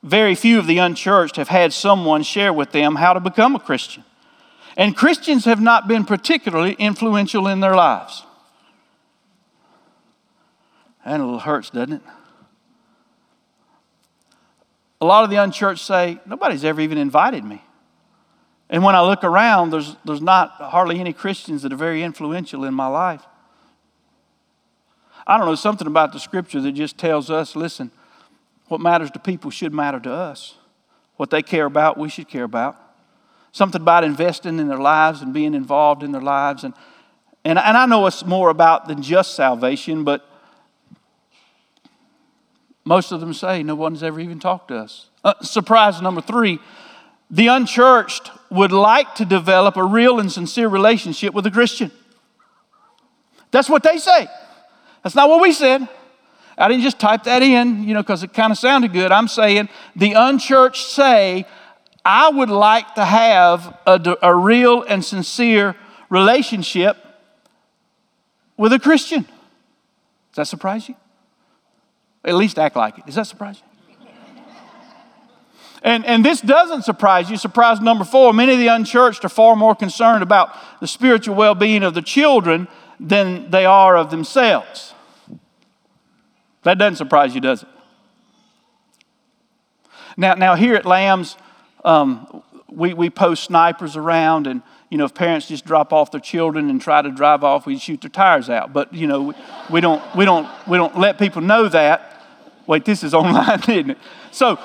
[0.03, 3.59] very few of the unchurched have had someone share with them how to become a
[3.59, 4.03] Christian.
[4.75, 8.23] And Christians have not been particularly influential in their lives.
[11.05, 12.01] That a little hurts, doesn't it?
[15.01, 17.63] A lot of the unchurched say, nobody's ever even invited me.
[18.69, 22.63] And when I look around, there's, there's not hardly any Christians that are very influential
[22.63, 23.23] in my life.
[25.27, 27.91] I don't know, something about the scripture that just tells us listen,
[28.71, 30.55] what matters to people should matter to us.
[31.17, 32.77] What they care about, we should care about.
[33.51, 36.63] Something about investing in their lives and being involved in their lives.
[36.63, 36.73] And,
[37.43, 40.25] and, and I know it's more about than just salvation, but
[42.85, 45.09] most of them say no one's ever even talked to us.
[45.23, 46.59] Uh, surprise number three
[47.29, 51.89] the unchurched would like to develop a real and sincere relationship with a Christian.
[53.51, 54.27] That's what they say.
[55.01, 55.87] That's not what we said.
[56.57, 59.11] I didn't just type that in, you know, because it kind of sounded good.
[59.11, 61.45] I'm saying the unchurched say,
[62.03, 65.75] I would like to have a, a real and sincere
[66.09, 66.97] relationship
[68.57, 69.23] with a Christian.
[69.23, 70.95] Does that surprise you?
[72.23, 73.05] At least act like it.
[73.05, 73.67] Does that surprise you?
[75.83, 77.37] And, and this doesn't surprise you.
[77.37, 81.55] Surprise number four many of the unchurched are far more concerned about the spiritual well
[81.55, 82.67] being of the children
[82.99, 84.93] than they are of themselves.
[86.63, 87.69] That doesn't surprise you, does it?
[90.17, 91.37] Now, now here at Lambs,
[91.83, 96.21] um, we, we post snipers around, and you know, if parents just drop off their
[96.21, 98.73] children and try to drive off, we shoot their tires out.
[98.73, 99.33] But you know, we,
[99.69, 102.21] we don't we don't we don't let people know that.
[102.67, 103.97] Wait, this is online, isn't it?
[104.31, 104.57] So,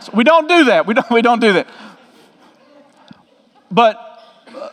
[0.00, 0.86] so we don't do that.
[0.86, 1.68] We don't we don't do that.
[3.70, 4.11] But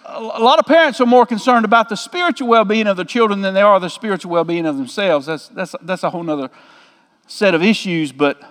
[0.06, 3.42] a lot of parents are more concerned about the spiritual well being of their children
[3.42, 5.26] than they are the spiritual well being of themselves.
[5.26, 6.50] That's, that's, that's a whole other
[7.28, 8.42] set of issues, but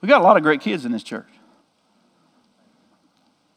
[0.00, 1.28] we got a lot of great kids in this church.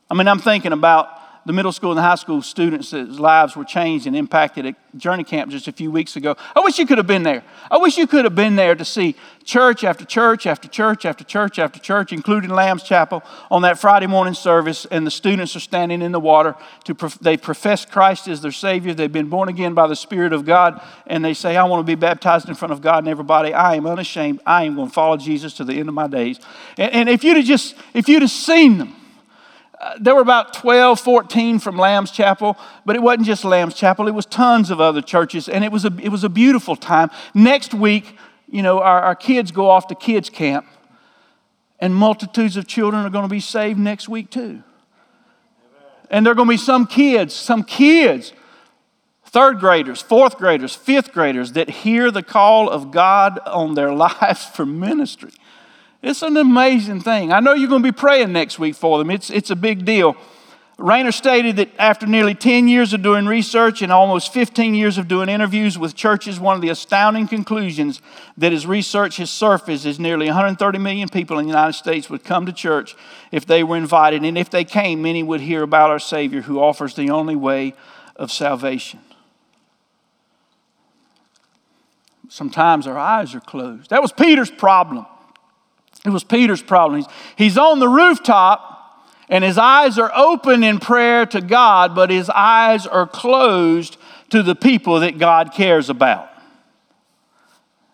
[0.10, 3.64] I mean, I'm thinking about the middle school and the high school students' lives were
[3.64, 6.36] changed and impacted at Journey Camp just a few weeks ago.
[6.56, 7.44] I wish you could have been there.
[7.70, 11.24] I wish you could have been there to see church after church after church after
[11.24, 15.62] church after church, including Lamb's Chapel, on that Friday morning service, and the students are
[15.62, 16.56] standing in the water.
[16.86, 18.94] To they profess Christ as their Savior.
[18.94, 21.90] They've been born again by the Spirit of God, and they say, I want to
[21.90, 23.54] be baptized in front of God and everybody.
[23.54, 24.42] I am unashamed.
[24.46, 26.40] I am going to follow Jesus to the end of my days.
[26.78, 28.96] And, and if you'd have just, if you'd have seen them,
[29.82, 34.08] Uh, there were about 12, 14 from Lamb's Chapel, but it wasn't just Lamb's Chapel,
[34.08, 37.10] it was tons of other churches, and it was a, it was a beautiful time.
[37.34, 38.16] Next week,
[38.48, 40.68] you know, our, our kids go off to kids' camp,
[41.80, 44.62] and multitudes of children are going to be saved next week, too.
[46.12, 48.34] And there are going to be some kids, some kids,
[49.26, 54.46] third graders, fourth graders, fifth graders, that hear the call of God on their lives
[54.46, 55.32] for ministry.
[56.02, 57.32] It's an amazing thing.
[57.32, 59.12] I know you're going to be praying next week for them.
[59.12, 60.16] It's, it's a big deal.
[60.80, 65.08] Rainer stated that after nearly 10 years of doing research and almost 15 years of
[65.08, 68.02] doing interviews with churches, one of the astounding conclusions
[68.36, 72.24] that his research has surfaced is nearly 130 million people in the United States would
[72.24, 72.96] come to church
[73.32, 74.24] if they were invited.
[74.24, 77.76] And if they came, many would hear about our Savior who offers the only way
[78.16, 79.02] of salvation.
[82.28, 83.92] Sometimes our eyes are closed.
[83.92, 85.06] That was Peter's problem.
[86.06, 87.02] It was Peter's problem.
[87.02, 88.72] He's, he's on the rooftop
[89.30, 93.98] and his eyes are open in prayer to God, but his eyes are closed
[94.30, 96.30] to the people that God cares about.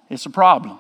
[0.09, 0.79] It's a problem.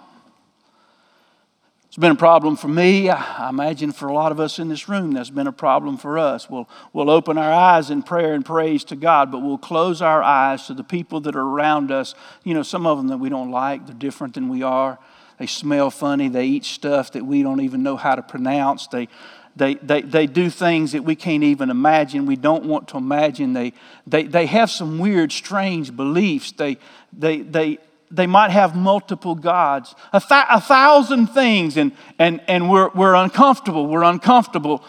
[1.97, 3.09] It's been a problem for me.
[3.09, 6.17] I imagine for a lot of us in this room, that's been a problem for
[6.17, 6.49] us.
[6.49, 10.23] We'll, we'll open our eyes in prayer and praise to God, but we'll close our
[10.23, 12.15] eyes to the people that are around us.
[12.43, 14.97] You know, some of them that we don't like, they're different than we are.
[15.39, 16.29] They smell funny.
[16.29, 18.87] They eat stuff that we don't even know how to pronounce.
[18.87, 19.07] They,
[19.55, 22.27] They, they, they do things that we can't even imagine.
[22.27, 23.53] We don't want to imagine.
[23.53, 23.73] They,
[24.05, 26.51] they, they have some weird, strange beliefs.
[26.51, 26.77] They,
[27.11, 27.79] they, they,
[28.11, 33.15] they might have multiple gods, a, th- a thousand things, and, and, and we're, we're
[33.15, 33.87] uncomfortable.
[33.87, 34.83] We're uncomfortable.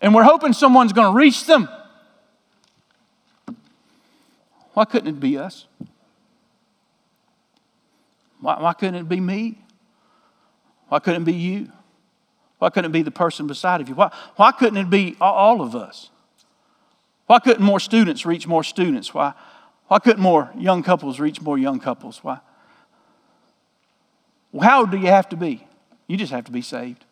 [0.00, 1.68] And we're hoping someone's going to reach them.
[4.74, 5.66] Why couldn't it be us?
[8.40, 9.58] Why, why couldn't it be me?
[10.88, 11.70] Why couldn't it be you?
[12.58, 13.94] Why couldn't it be the person beside of you?
[13.94, 16.10] Why, why couldn't it be all of us?
[17.26, 19.12] Why couldn't more students reach more students?
[19.12, 19.34] Why,
[19.86, 22.24] why couldn't more young couples reach more young couples?
[22.24, 22.38] Why?
[24.50, 25.66] Well, how do you have to be?
[26.06, 27.04] You just have to be saved.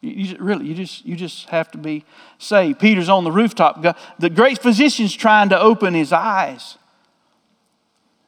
[0.00, 2.04] You, you really, you just, you just have to be
[2.38, 2.80] saved.
[2.80, 3.82] Peter's on the rooftop.
[4.18, 6.78] The great physician's trying to open his eyes.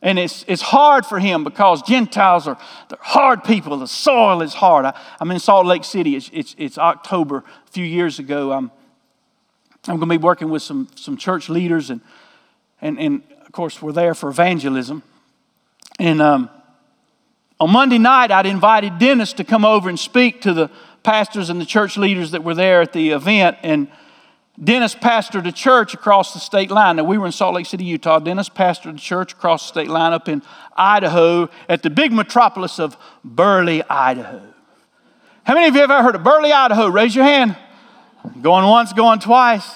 [0.02, 3.78] And it's, it's hard for him because Gentiles are they're hard people.
[3.78, 4.84] The soil is hard.
[4.84, 6.16] I, am in Salt Lake City.
[6.16, 8.50] It's, it's, it's, October a few years ago.
[8.50, 8.72] I'm,
[9.86, 12.00] I'm going to be working with some, some church leaders, and,
[12.80, 15.04] and, and of course, we're there for evangelism.
[16.00, 16.50] And um,
[17.60, 20.68] on Monday night, I'd invited Dennis to come over and speak to the
[21.04, 23.56] pastors and the church leaders that were there at the event.
[23.62, 23.88] And
[24.62, 26.96] Dennis pastored a church across the state line.
[26.96, 28.18] Now, we were in Salt Lake City, Utah.
[28.18, 30.42] Dennis pastored a church across the state line up in
[30.76, 34.42] Idaho at the big metropolis of Burley, Idaho.
[35.44, 36.88] How many of you have ever heard of Burley, Idaho?
[36.88, 37.56] Raise your hand.
[38.42, 39.68] Going once, going twice.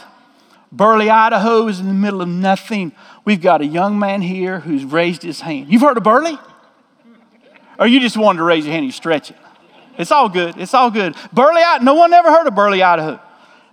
[0.71, 2.93] Burley, Idaho is in the middle of nothing.
[3.25, 5.73] We've got a young man here who's raised his hand.
[5.73, 6.39] You've heard of Burley?
[7.79, 9.37] Or you just wanted to raise your hand and you stretch it?
[9.99, 10.57] It's all good.
[10.59, 11.17] It's all good.
[11.33, 13.19] Burley, no one ever heard of Burley, Idaho.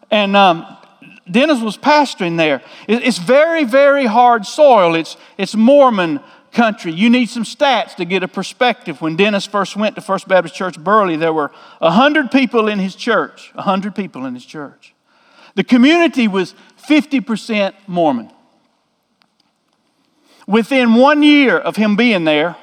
[0.10, 0.66] And um,
[1.30, 2.62] Dennis was pastoring there.
[2.88, 4.96] It's very, very hard soil.
[4.96, 6.20] It's, it's Mormon
[6.52, 6.92] country.
[6.92, 9.02] You need some stats to get a perspective.
[9.02, 12.96] When Dennis first went to First Baptist Church Burley, there were 100 people in his
[12.96, 13.52] church.
[13.56, 14.94] 100 people in his church.
[15.56, 16.56] The community was
[16.88, 18.32] 50% Mormon.
[20.46, 22.58] Within one year of him being there,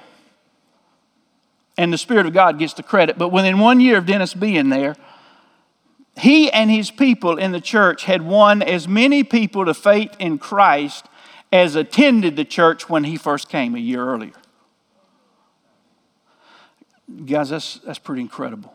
[1.78, 4.68] and the Spirit of God gets the credit, but within one year of Dennis being
[4.68, 4.96] there,
[6.20, 10.38] he and his people in the church had won as many people to faith in
[10.38, 11.06] Christ
[11.52, 14.32] as attended the church when he first came a year earlier.
[17.26, 18.72] Guys, that's, that's pretty incredible.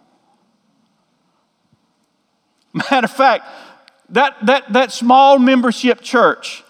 [2.73, 3.45] Matter of fact,
[4.09, 6.64] that, that, that small membership church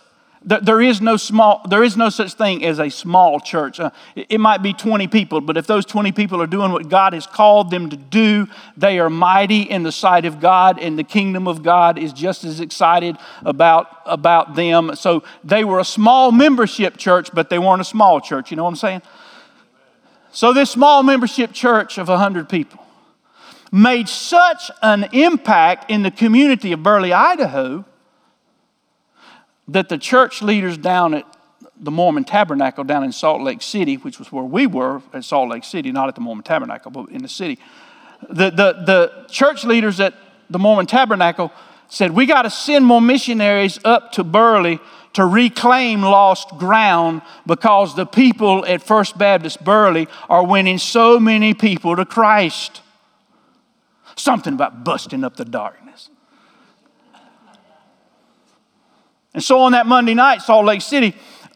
[0.45, 3.79] there is no small, there is no such thing as a small church.
[3.79, 7.13] Uh, it might be 20 people, but if those 20 people are doing what God
[7.13, 11.03] has called them to do, they are mighty in the sight of God, and the
[11.03, 14.91] kingdom of God is just as excited about, about them.
[14.95, 18.51] So they were a small membership church, but they weren't a small church.
[18.51, 19.01] You know what I'm saying?
[20.31, 22.85] So this small membership church of 100 people
[23.71, 27.83] made such an impact in the community of Burley, Idaho
[29.67, 31.25] that the church leaders down at
[31.77, 35.49] the Mormon Tabernacle down in Salt Lake City, which was where we were at Salt
[35.49, 37.59] Lake City, not at the Mormon Tabernacle, but in the city,
[38.29, 40.13] the, the, the church leaders at
[40.49, 41.51] the Mormon Tabernacle
[41.87, 44.79] said, We got to send more missionaries up to Burley
[45.13, 51.53] to reclaim lost ground because the people at First Baptist Burley are winning so many
[51.53, 52.81] people to Christ.
[54.15, 55.84] Something about busting up the darkness.
[59.35, 61.13] And so on that Monday night, Salt Lake City,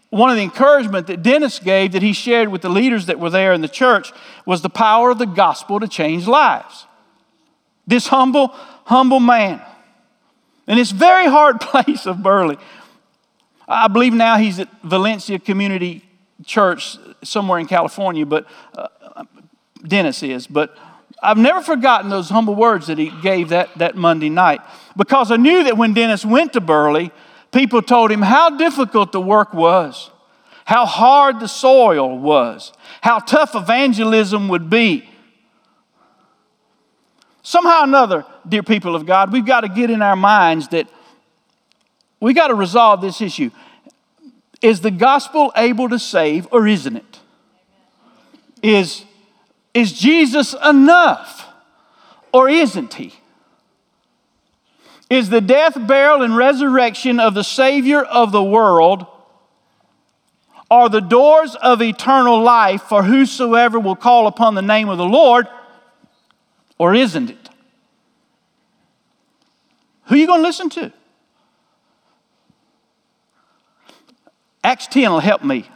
[0.09, 3.30] one of the encouragement that Dennis gave that he shared with the leaders that were
[3.30, 4.11] there in the church
[4.45, 6.86] was the power of the gospel to change lives.
[7.88, 8.49] This humble,
[8.84, 9.61] humble man.
[10.67, 12.57] In this very hard place of Burley.
[13.65, 16.03] I believe now he's at Valencia Community
[16.45, 18.88] Church somewhere in California, but uh,
[19.88, 20.47] Dennis is.
[20.47, 20.75] But
[21.23, 24.59] I've never forgotten those humble words that he gave that, that Monday night
[24.97, 27.11] because I knew that when Dennis went to Burley,
[27.52, 30.12] people told him how difficult the work was,
[30.66, 35.10] how hard the soil was, how tough evangelism would be.
[37.41, 40.88] Somehow or another, dear people of God, we've got to get in our minds that
[42.20, 43.50] we got to resolve this issue.
[44.62, 47.20] Is the gospel able to save or isn't it?
[48.62, 49.06] Is,
[49.74, 51.47] is Jesus enough
[52.34, 53.14] or isn't he?
[55.10, 59.07] Is the death, burial, and resurrection of the Savior of the world
[60.72, 65.05] are the doors of eternal life for whosoever will call upon the name of the
[65.05, 65.47] Lord,
[66.78, 67.49] or isn't it?
[70.05, 70.93] Who are you going to listen to?
[74.64, 75.68] Acts 10 will help me.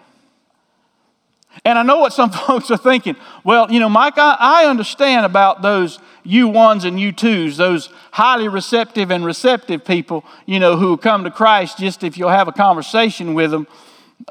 [1.66, 3.16] And I know what some folks are thinking.
[3.44, 9.12] Well, you know, Mike, I, I understand about those U1s and U2s, those highly receptive
[9.12, 13.34] and receptive people, you know, who come to Christ just if you'll have a conversation
[13.34, 13.68] with them.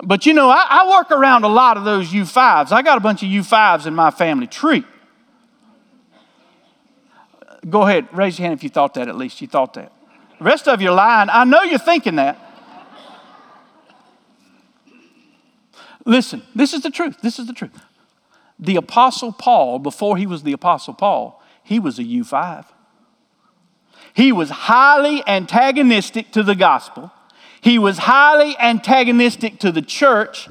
[0.03, 2.72] But you know, I, I work around a lot of those U5s.
[2.72, 4.84] I got a bunch of U5s in my family tree.
[7.68, 9.40] Go ahead, raise your hand if you thought that at least.
[9.40, 9.93] You thought that.
[10.38, 11.28] The rest of you are lying.
[11.30, 12.38] I know you're thinking that.
[16.05, 17.18] Listen, this is the truth.
[17.22, 17.78] This is the truth.
[18.59, 22.66] The Apostle Paul, before he was the Apostle Paul, he was a U5.
[24.14, 27.12] He was highly antagonistic to the gospel.
[27.60, 30.48] He was highly antagonistic to the church.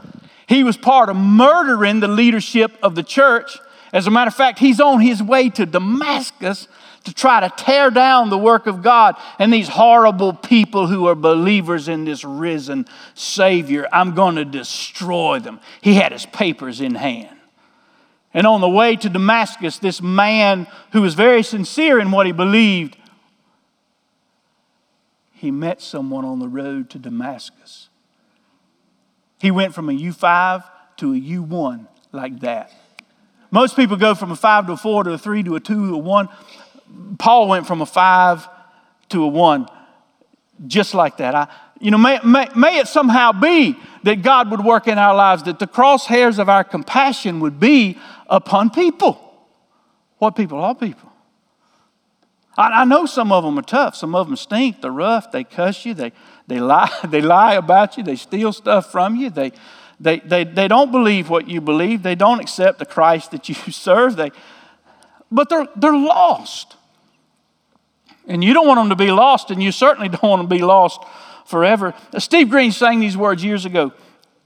[0.48, 3.58] He was part of murdering the leadership of the church.
[3.94, 6.68] As a matter of fact, he's on his way to Damascus
[7.04, 11.16] to try to tear down the work of God and these horrible people who are
[11.16, 13.88] believers in this risen Savior.
[13.92, 15.60] I'm going to destroy them.
[15.82, 17.41] He had his papers in hand.
[18.34, 22.32] And on the way to Damascus, this man who was very sincere in what he
[22.32, 22.98] believed,
[25.34, 27.90] he met someone on the road to Damascus.
[29.40, 30.64] He went from a U5
[30.98, 32.72] to a U1 like that.
[33.50, 35.90] Most people go from a 5 to a 4 to a 3 to a 2
[35.90, 36.30] to a 1.
[37.18, 38.48] Paul went from a five
[39.10, 39.68] to a one,
[40.68, 41.36] just like that.
[41.36, 41.48] I,
[41.82, 45.44] you know, may, may, may it somehow be that God would work in our lives,
[45.44, 47.98] that the crosshairs of our compassion would be
[48.30, 49.20] upon people.
[50.20, 50.60] What people?
[50.60, 51.12] All people.
[52.58, 53.96] I, I know some of them are tough.
[53.96, 54.82] Some of them stink.
[54.82, 55.32] They're rough.
[55.32, 55.96] They cuss you.
[55.96, 56.12] They,
[56.48, 58.04] they, lie, they lie about you.
[58.04, 59.32] They steal stuff from you.
[59.32, 59.52] They,
[60.00, 62.04] they, they, they don't believe what you believe.
[62.04, 64.16] They don't accept the Christ that you serve.
[64.16, 64.32] They,
[65.32, 66.76] but they're, they're lost.
[68.28, 70.56] And you don't want them to be lost, and you certainly don't want them to
[70.56, 71.00] be lost
[71.52, 71.94] forever.
[72.18, 73.92] Steve Green sang these words years ago.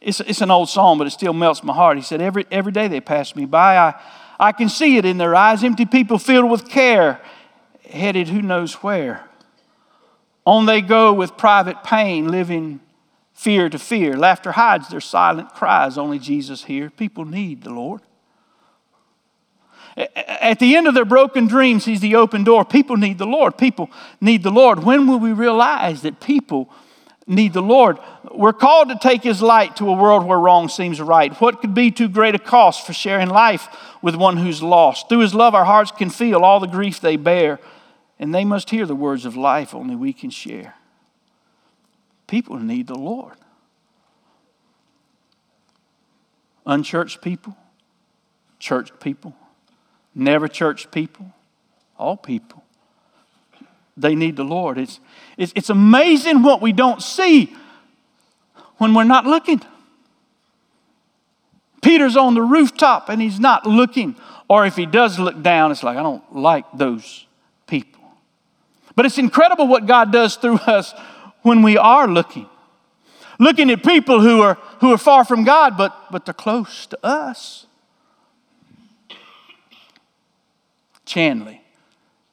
[0.01, 1.97] It's, it's an old song, but it still melts my heart.
[1.97, 4.01] He said, Every, every day they pass me by, I,
[4.39, 5.63] I can see it in their eyes.
[5.63, 7.21] Empty people filled with care,
[7.89, 9.23] headed who knows where.
[10.45, 12.81] On they go with private pain, living
[13.33, 14.15] fear to fear.
[14.15, 16.89] Laughter hides their silent cries, only Jesus here.
[16.89, 18.01] People need the Lord.
[19.97, 22.65] At the end of their broken dreams, He's the open door.
[22.65, 23.57] People need the Lord.
[23.57, 23.89] People
[24.19, 24.83] need the Lord.
[24.83, 26.69] When will we realize that people
[27.27, 27.97] need the Lord?
[28.31, 31.33] We're called to take His light to a world where wrong seems right.
[31.41, 33.67] What could be too great a cost for sharing life
[34.01, 35.09] with one who's lost?
[35.09, 37.59] Through His love, our hearts can feel all the grief they bear,
[38.19, 40.75] and they must hear the words of life only we can share.
[42.27, 43.35] People need the Lord.
[46.65, 47.55] Unchurched people,
[48.59, 49.35] church people
[50.15, 51.31] never church people,
[51.99, 52.63] all people.
[53.97, 54.77] They need the Lord.
[54.77, 54.99] It's,
[55.37, 57.55] it's, it's amazing what we don't see
[58.77, 59.61] when we're not looking.
[61.81, 64.15] Peter's on the rooftop and he's not looking.
[64.47, 67.25] Or if he does look down, it's like, I don't like those
[67.67, 68.01] people.
[68.95, 70.93] But it's incredible what God does through us
[71.41, 72.49] when we are looking.
[73.39, 77.05] Looking at people who are, who are far from God, but, but they're close to
[77.05, 77.65] us.
[81.05, 81.59] Chanley.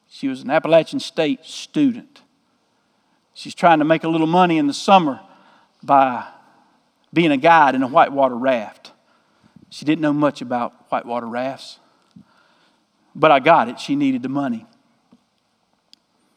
[0.08, 2.11] She was an Appalachian State student.
[3.42, 5.18] She's trying to make a little money in the summer
[5.82, 6.24] by
[7.12, 8.92] being a guide in a whitewater raft.
[9.68, 11.80] She didn't know much about whitewater rafts,
[13.16, 13.80] but I got it.
[13.80, 14.64] She needed the money.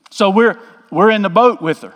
[0.10, 1.94] So we're, we're in the boat with her.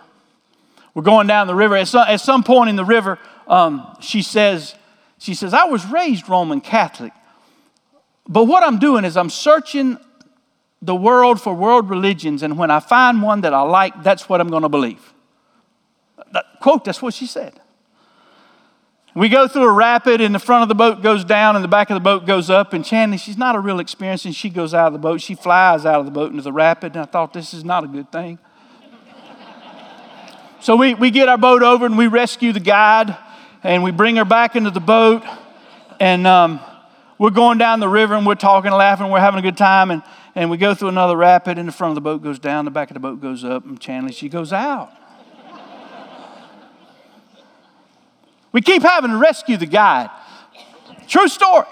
[0.94, 1.74] We're going down the river.
[1.74, 4.76] At some, at some point in the river, um, she says,
[5.18, 7.12] she says, I was raised Roman Catholic,
[8.28, 9.98] but what I'm doing is I'm searching
[10.82, 14.40] the world for world religions, and when I find one that I like, that's what
[14.40, 15.12] I'm going to believe.
[16.32, 17.60] That, quote, that's what she said.
[19.14, 21.68] We go through a rapid, and the front of the boat goes down, and the
[21.68, 22.72] back of the boat goes up.
[22.72, 25.20] And Chanley, she's not a real experience, and she goes out of the boat.
[25.20, 27.82] She flies out of the boat into the rapid, and I thought this is not
[27.82, 28.38] a good thing.
[30.60, 33.16] so we, we get our boat over, and we rescue the guide,
[33.64, 35.24] and we bring her back into the boat,
[35.98, 36.60] and um,
[37.18, 40.04] we're going down the river, and we're talking, laughing, we're having a good time, and
[40.40, 42.70] and we go through another rapid, and the front of the boat goes down, the
[42.70, 44.90] back of the boat goes up, and Chanley, she goes out.
[48.50, 50.08] we keep having to rescue the guide.
[51.06, 51.66] True story.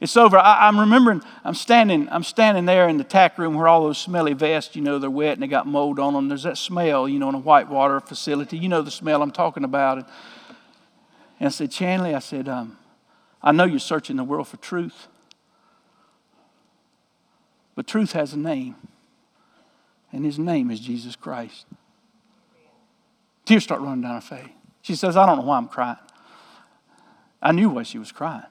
[0.00, 0.38] It's over.
[0.38, 1.20] I, am remembering.
[1.44, 2.08] I'm standing.
[2.10, 5.10] I'm standing there in the tack room where all those smelly vests, you know, they're
[5.10, 6.28] wet and they got mold on them.
[6.28, 8.56] There's that smell, you know, in a whitewater facility.
[8.56, 9.98] You know the smell I'm talking about.
[9.98, 10.06] And,
[11.38, 12.78] and I said, Chanley, I said, um,
[13.42, 15.08] I know you're searching the world for truth.
[17.74, 18.76] But truth has a name,
[20.12, 21.66] and his name is Jesus Christ.
[23.44, 24.48] Tears start running down her face.
[24.82, 25.96] She says, I don't know why I'm crying.
[27.40, 28.44] I knew why she was crying.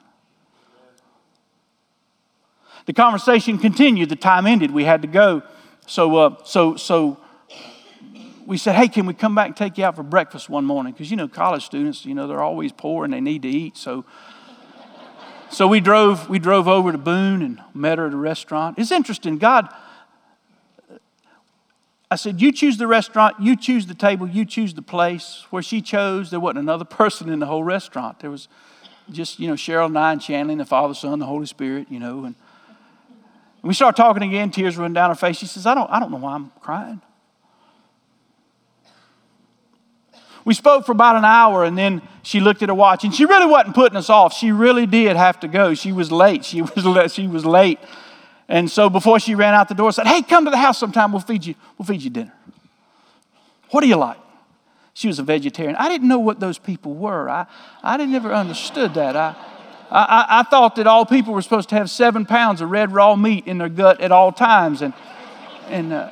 [2.86, 4.08] The conversation continued.
[4.08, 4.70] The time ended.
[4.70, 5.42] We had to go.
[5.86, 7.18] So, uh, so, so
[8.46, 10.92] we said, hey, can we come back and take you out for breakfast one morning?
[10.92, 13.76] Because, you know, college students, you know, they're always poor and they need to eat.
[13.76, 14.04] So,
[15.52, 18.78] so we drove, we drove over to Boone and met her at a restaurant.
[18.78, 19.36] It's interesting.
[19.36, 19.68] God,
[22.10, 25.46] I said, you choose the restaurant, you choose the table, you choose the place.
[25.50, 28.20] Where she chose, there wasn't another person in the whole restaurant.
[28.20, 28.48] There was
[29.10, 32.24] just, you know, Cheryl and I and the Father, Son, the Holy Spirit, you know.
[32.24, 32.34] And
[33.62, 35.36] we started talking again, tears running down her face.
[35.36, 37.00] She says, I don't, I don't know why I'm crying.
[40.44, 43.24] We spoke for about an hour and then she looked at her watch and she
[43.24, 44.34] really wasn't putting us off.
[44.34, 45.74] She really did have to go.
[45.74, 46.44] She was late.
[46.44, 47.78] She was, she was late.
[48.48, 51.12] And so before she ran out the door, said, Hey, come to the house sometime.
[51.12, 52.34] We'll feed you, we'll feed you dinner.
[53.70, 54.18] What do you like?
[54.94, 55.76] She was a vegetarian.
[55.76, 57.30] I didn't know what those people were.
[57.30, 57.46] I,
[57.82, 59.16] I never understood that.
[59.16, 59.34] I,
[59.90, 63.16] I, I thought that all people were supposed to have seven pounds of red raw
[63.16, 64.82] meat in their gut at all times.
[64.82, 64.92] And,
[65.68, 66.10] and uh,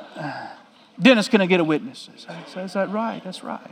[0.99, 2.09] Dennis, can I get a witness?
[2.27, 3.23] I Is that right?
[3.23, 3.71] That's right.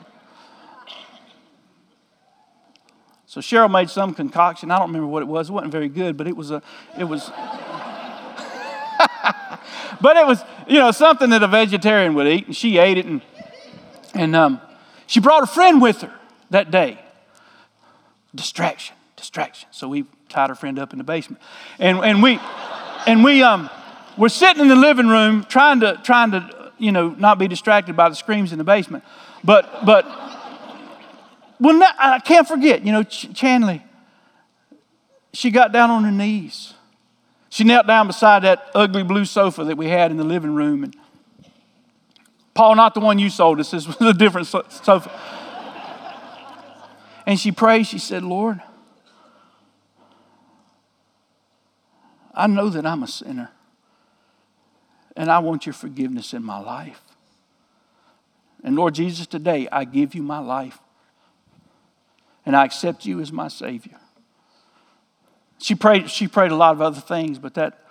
[3.29, 4.71] So Cheryl made some concoction.
[4.71, 5.49] I don't remember what it was.
[5.49, 6.63] It wasn't very good, but it was a,
[6.97, 7.29] it was,
[10.01, 12.47] but it was, you know, something that a vegetarian would eat.
[12.47, 13.21] And she ate it, and
[14.15, 14.59] and um,
[15.05, 16.11] she brought a friend with her
[16.49, 16.97] that day.
[18.33, 19.69] Distraction, distraction.
[19.69, 21.39] So we tied her friend up in the basement,
[21.77, 22.39] and and we,
[23.05, 23.69] and we um,
[24.17, 27.95] we're sitting in the living room trying to trying to you know not be distracted
[27.95, 29.03] by the screams in the basement,
[29.43, 30.28] but but
[31.59, 33.83] well, I can't forget, you know, Ch- Chanley,
[35.33, 36.73] she got down on her knees.
[37.49, 40.83] She knelt down beside that ugly blue sofa that we had in the living room.
[40.83, 40.95] And
[42.53, 45.11] Paul, not the one you sold us, this was a different sofa.
[47.25, 48.61] And she prayed, she said, Lord,
[52.33, 53.51] I know that I'm a sinner,
[55.15, 57.01] and I want your forgiveness in my life.
[58.63, 60.79] And Lord Jesus, today I give you my life
[62.49, 63.99] and I accept you as my Savior.
[65.59, 67.85] She prayed, she prayed a lot of other things, but that,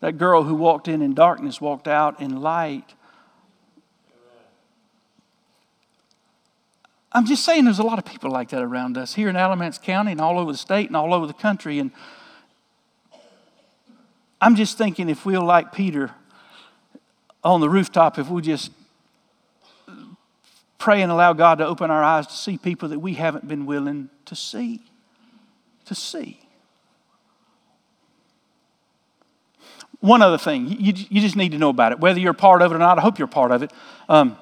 [0.00, 2.92] that girl who walked in in darkness walked out in light.
[7.12, 9.78] I'm just saying there's a lot of people like that around us here in Alamance
[9.78, 11.78] County and all over the state and all over the country.
[11.78, 11.90] And
[14.38, 16.10] I'm just thinking if we'll, like Peter
[17.42, 18.70] on the rooftop, if we just
[20.78, 23.66] pray and allow God to open our eyes to see people that we haven't been
[23.66, 24.82] willing to see.
[25.86, 26.40] To see.
[30.00, 32.72] One other thing, you, you just need to know about it, whether you're part of
[32.72, 32.98] it or not.
[32.98, 33.72] I hope you're part of it.
[34.08, 34.36] Um,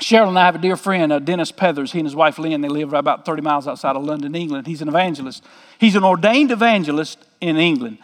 [0.00, 1.92] Cheryl and I have a dear friend, uh, Dennis Pethers.
[1.92, 4.66] He and his wife Lynn, they live about 30 miles outside of London, England.
[4.66, 5.44] He's an evangelist.
[5.78, 7.98] He's an ordained evangelist in England.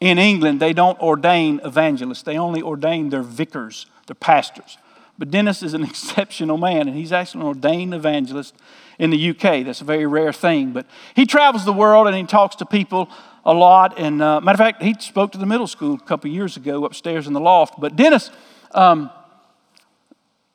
[0.00, 4.78] In England, they don't ordain evangelists, they only ordain their vicars, their pastors.
[5.18, 8.54] But Dennis is an exceptional man, and he's actually an ordained evangelist
[8.98, 9.64] in the UK.
[9.64, 10.72] That's a very rare thing.
[10.72, 13.08] But he travels the world and he talks to people
[13.44, 13.98] a lot.
[13.98, 16.84] And uh, matter of fact, he spoke to the middle school a couple years ago
[16.84, 17.80] upstairs in the loft.
[17.80, 18.30] But Dennis,
[18.72, 19.10] um,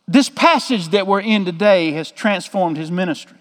[0.07, 3.37] this passage that we're in today has transformed his ministry.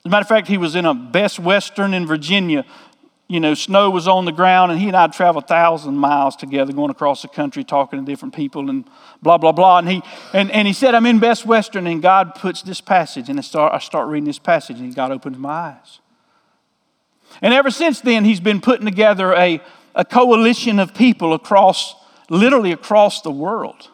[0.00, 2.64] As a matter of fact, he was in a Best Western in Virginia
[3.28, 6.72] you know, snow was on the ground, and he and I traveled thousand miles together,
[6.72, 8.88] going across the country, talking to different people, and
[9.20, 9.78] blah blah blah.
[9.78, 10.02] And he
[10.32, 13.42] and, and he said, "I'm in Best Western," and God puts this passage, and I
[13.42, 16.00] start I start reading this passage, and God opens my eyes.
[17.42, 19.60] And ever since then, he's been putting together a,
[19.94, 21.96] a coalition of people across,
[22.30, 23.90] literally across the world.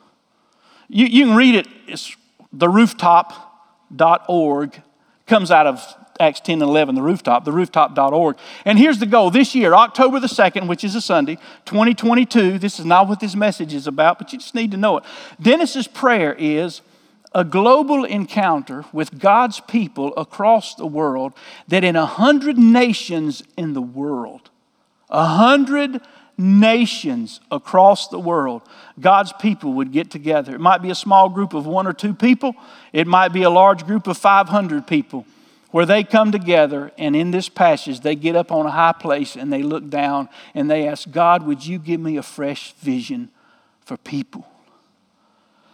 [0.88, 1.66] You, you can read it.
[1.86, 2.14] It's
[2.52, 4.82] the rooftop.org
[5.26, 5.82] comes out of
[6.22, 8.36] Acts 10 and 11, the rooftop, the rooftop.org.
[8.64, 12.60] And here's the goal this year, October the 2nd, which is a Sunday, 2022.
[12.60, 15.04] This is not what this message is about, but you just need to know it.
[15.40, 16.80] Dennis's prayer is
[17.34, 21.32] a global encounter with God's people across the world
[21.66, 24.50] that in a hundred nations in the world,
[25.10, 26.00] a hundred
[26.38, 28.62] nations across the world,
[29.00, 30.54] God's people would get together.
[30.54, 32.54] It might be a small group of one or two people,
[32.92, 35.26] it might be a large group of 500 people
[35.72, 39.34] where they come together and in this passage they get up on a high place
[39.34, 43.28] and they look down and they ask god would you give me a fresh vision
[43.84, 44.46] for people?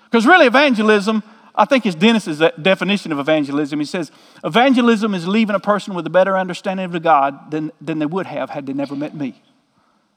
[0.04, 1.22] Because really evangelism
[1.54, 3.78] i think it's dennis's definition of evangelism.
[3.78, 4.10] He says
[4.42, 8.26] evangelism is leaving a person with a better understanding of god than, than they would
[8.26, 9.42] have had they never met me.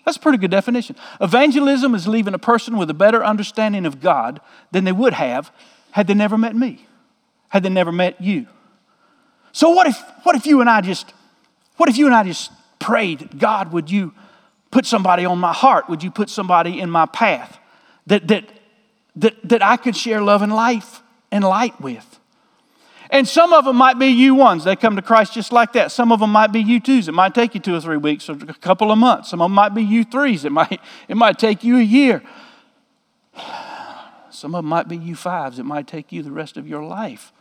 [0.06, 0.96] That's a pretty good definition.
[1.20, 5.52] Evangelism is leaving a person with a better understanding of god than they would have
[5.92, 6.88] had they never met me
[7.50, 8.48] had they never met you
[9.52, 11.14] So what if what if you and I just
[11.78, 14.14] what if you and I just prayed, God, would you
[14.72, 15.90] put somebody on my heart?
[15.90, 17.60] Would you put somebody in my path
[18.08, 18.46] that that
[19.16, 22.20] that, that I could share love and life and light with?
[23.12, 24.64] And some of them might be U1s.
[24.64, 25.92] They come to Christ just like that.
[25.92, 27.10] Some of them might be U2s.
[27.10, 29.30] It might take you two or three weeks or a couple of months.
[29.30, 30.46] Some of them might be U3s.
[30.46, 30.80] It might,
[31.10, 32.24] it might take you a year.
[34.30, 35.60] Some of them might be U5s.
[35.60, 37.34] It might take you the rest of your life.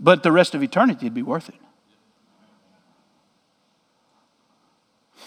[0.00, 1.54] But the rest of eternity would be worth it.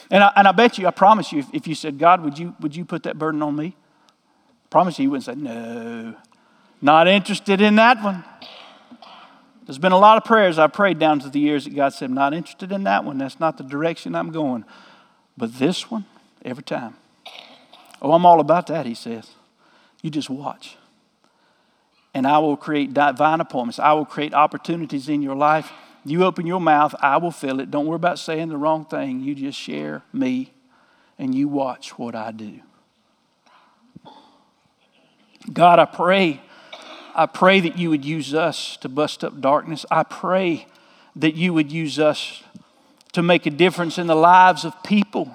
[0.09, 2.37] And I, and I bet you, I promise you, if, if you said, God, would
[2.37, 3.75] you, would you put that burden on me?
[3.75, 6.15] I promise you, he wouldn't say, no,
[6.81, 8.23] not interested in that one.
[9.65, 12.09] There's been a lot of prayers I prayed down to the years that God said,
[12.09, 13.17] I'm not interested in that one.
[13.17, 14.63] That's not the direction I'm going.
[15.37, 16.05] But this one,
[16.45, 16.95] every time.
[18.01, 19.31] Oh, I'm all about that, he says.
[20.01, 20.77] You just watch.
[22.17, 23.77] And I will create divine appointments.
[23.77, 25.71] I will create opportunities in your life.
[26.03, 27.69] You open your mouth, I will fill it.
[27.69, 29.19] Don't worry about saying the wrong thing.
[29.19, 30.51] You just share me
[31.19, 32.61] and you watch what I do.
[35.53, 36.41] God, I pray
[37.13, 39.85] I pray that you would use us to bust up darkness.
[39.91, 40.65] I pray
[41.15, 42.41] that you would use us
[43.11, 45.29] to make a difference in the lives of people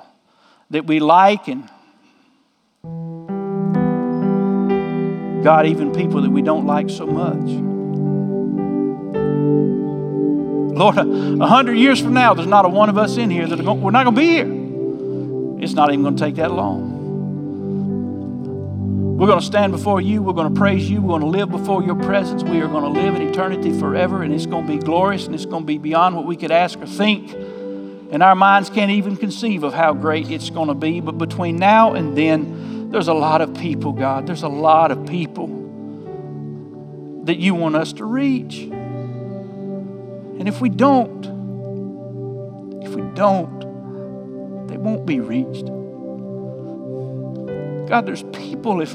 [0.70, 1.70] that we like and
[5.43, 7.72] God, even people that we don't like so much.
[10.74, 13.61] Lord, a hundred years from now, there's not a one of us in here that
[13.61, 15.62] are going, we're not going to be here.
[15.62, 17.01] It's not even going to take that long.
[19.18, 20.22] We're going to stand before you.
[20.22, 21.01] We're going to praise you.
[21.01, 22.43] We're going to live before your presence.
[22.43, 25.34] We are going to live in eternity forever, and it's going to be glorious and
[25.34, 27.32] it's going to be beyond what we could ask or think.
[27.32, 31.01] And our minds can't even conceive of how great it's going to be.
[31.01, 34.26] But between now and then, there's a lot of people, God.
[34.26, 35.49] There's a lot of people
[37.24, 38.59] that you want us to reach.
[38.59, 41.24] And if we don't,
[42.82, 43.61] if we don't,
[44.68, 45.64] they won't be reached.
[47.88, 48.95] God, there's people, if,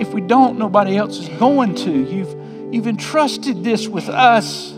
[0.00, 1.90] if we don't, nobody else is going to.
[1.90, 4.72] You've, you've entrusted this with us.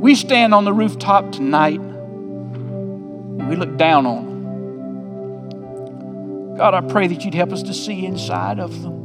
[0.00, 4.33] We stand on the rooftop tonight and we look down on them.
[6.56, 9.02] God, I pray that you'd help us to see inside of them.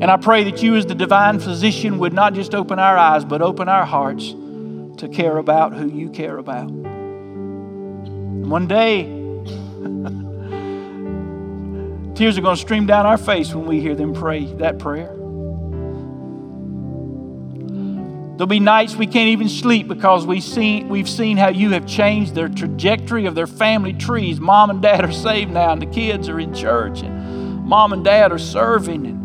[0.00, 3.24] And I pray that you, as the divine physician, would not just open our eyes,
[3.24, 4.32] but open our hearts
[4.98, 6.68] to care about who you care about.
[6.68, 9.04] And one day,
[12.18, 15.17] Tears are going to stream down our face when we hear them pray that prayer.
[18.38, 21.88] There'll be nights we can't even sleep because we seen, we've seen how you have
[21.88, 24.38] changed their trajectory of their family trees.
[24.38, 28.04] Mom and dad are saved now, and the kids are in church, and mom and
[28.04, 29.06] dad are serving.
[29.06, 29.18] And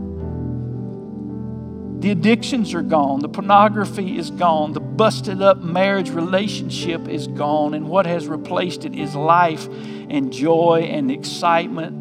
[2.01, 7.75] the addictions are gone, the pornography is gone, the busted up marriage relationship is gone,
[7.75, 9.67] and what has replaced it is life
[10.09, 11.99] and joy and excitement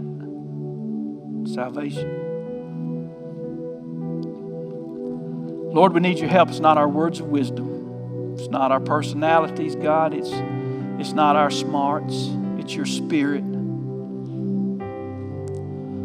[1.46, 2.21] salvation.
[5.72, 6.50] Lord, we need your help.
[6.50, 10.12] It's not our words of wisdom, it's not our personalities, God.
[10.12, 10.30] It's,
[11.00, 13.42] it's not our smarts, it's your spirit.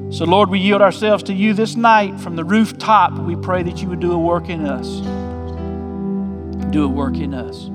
[0.09, 3.11] So, Lord, we yield ourselves to you this night from the rooftop.
[3.19, 4.87] We pray that you would do a work in us.
[6.71, 7.65] Do a work in us.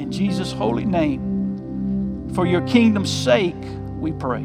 [0.00, 3.56] In Jesus' holy name, for your kingdom's sake,
[3.98, 4.44] we pray.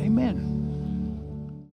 [0.00, 0.53] Amen.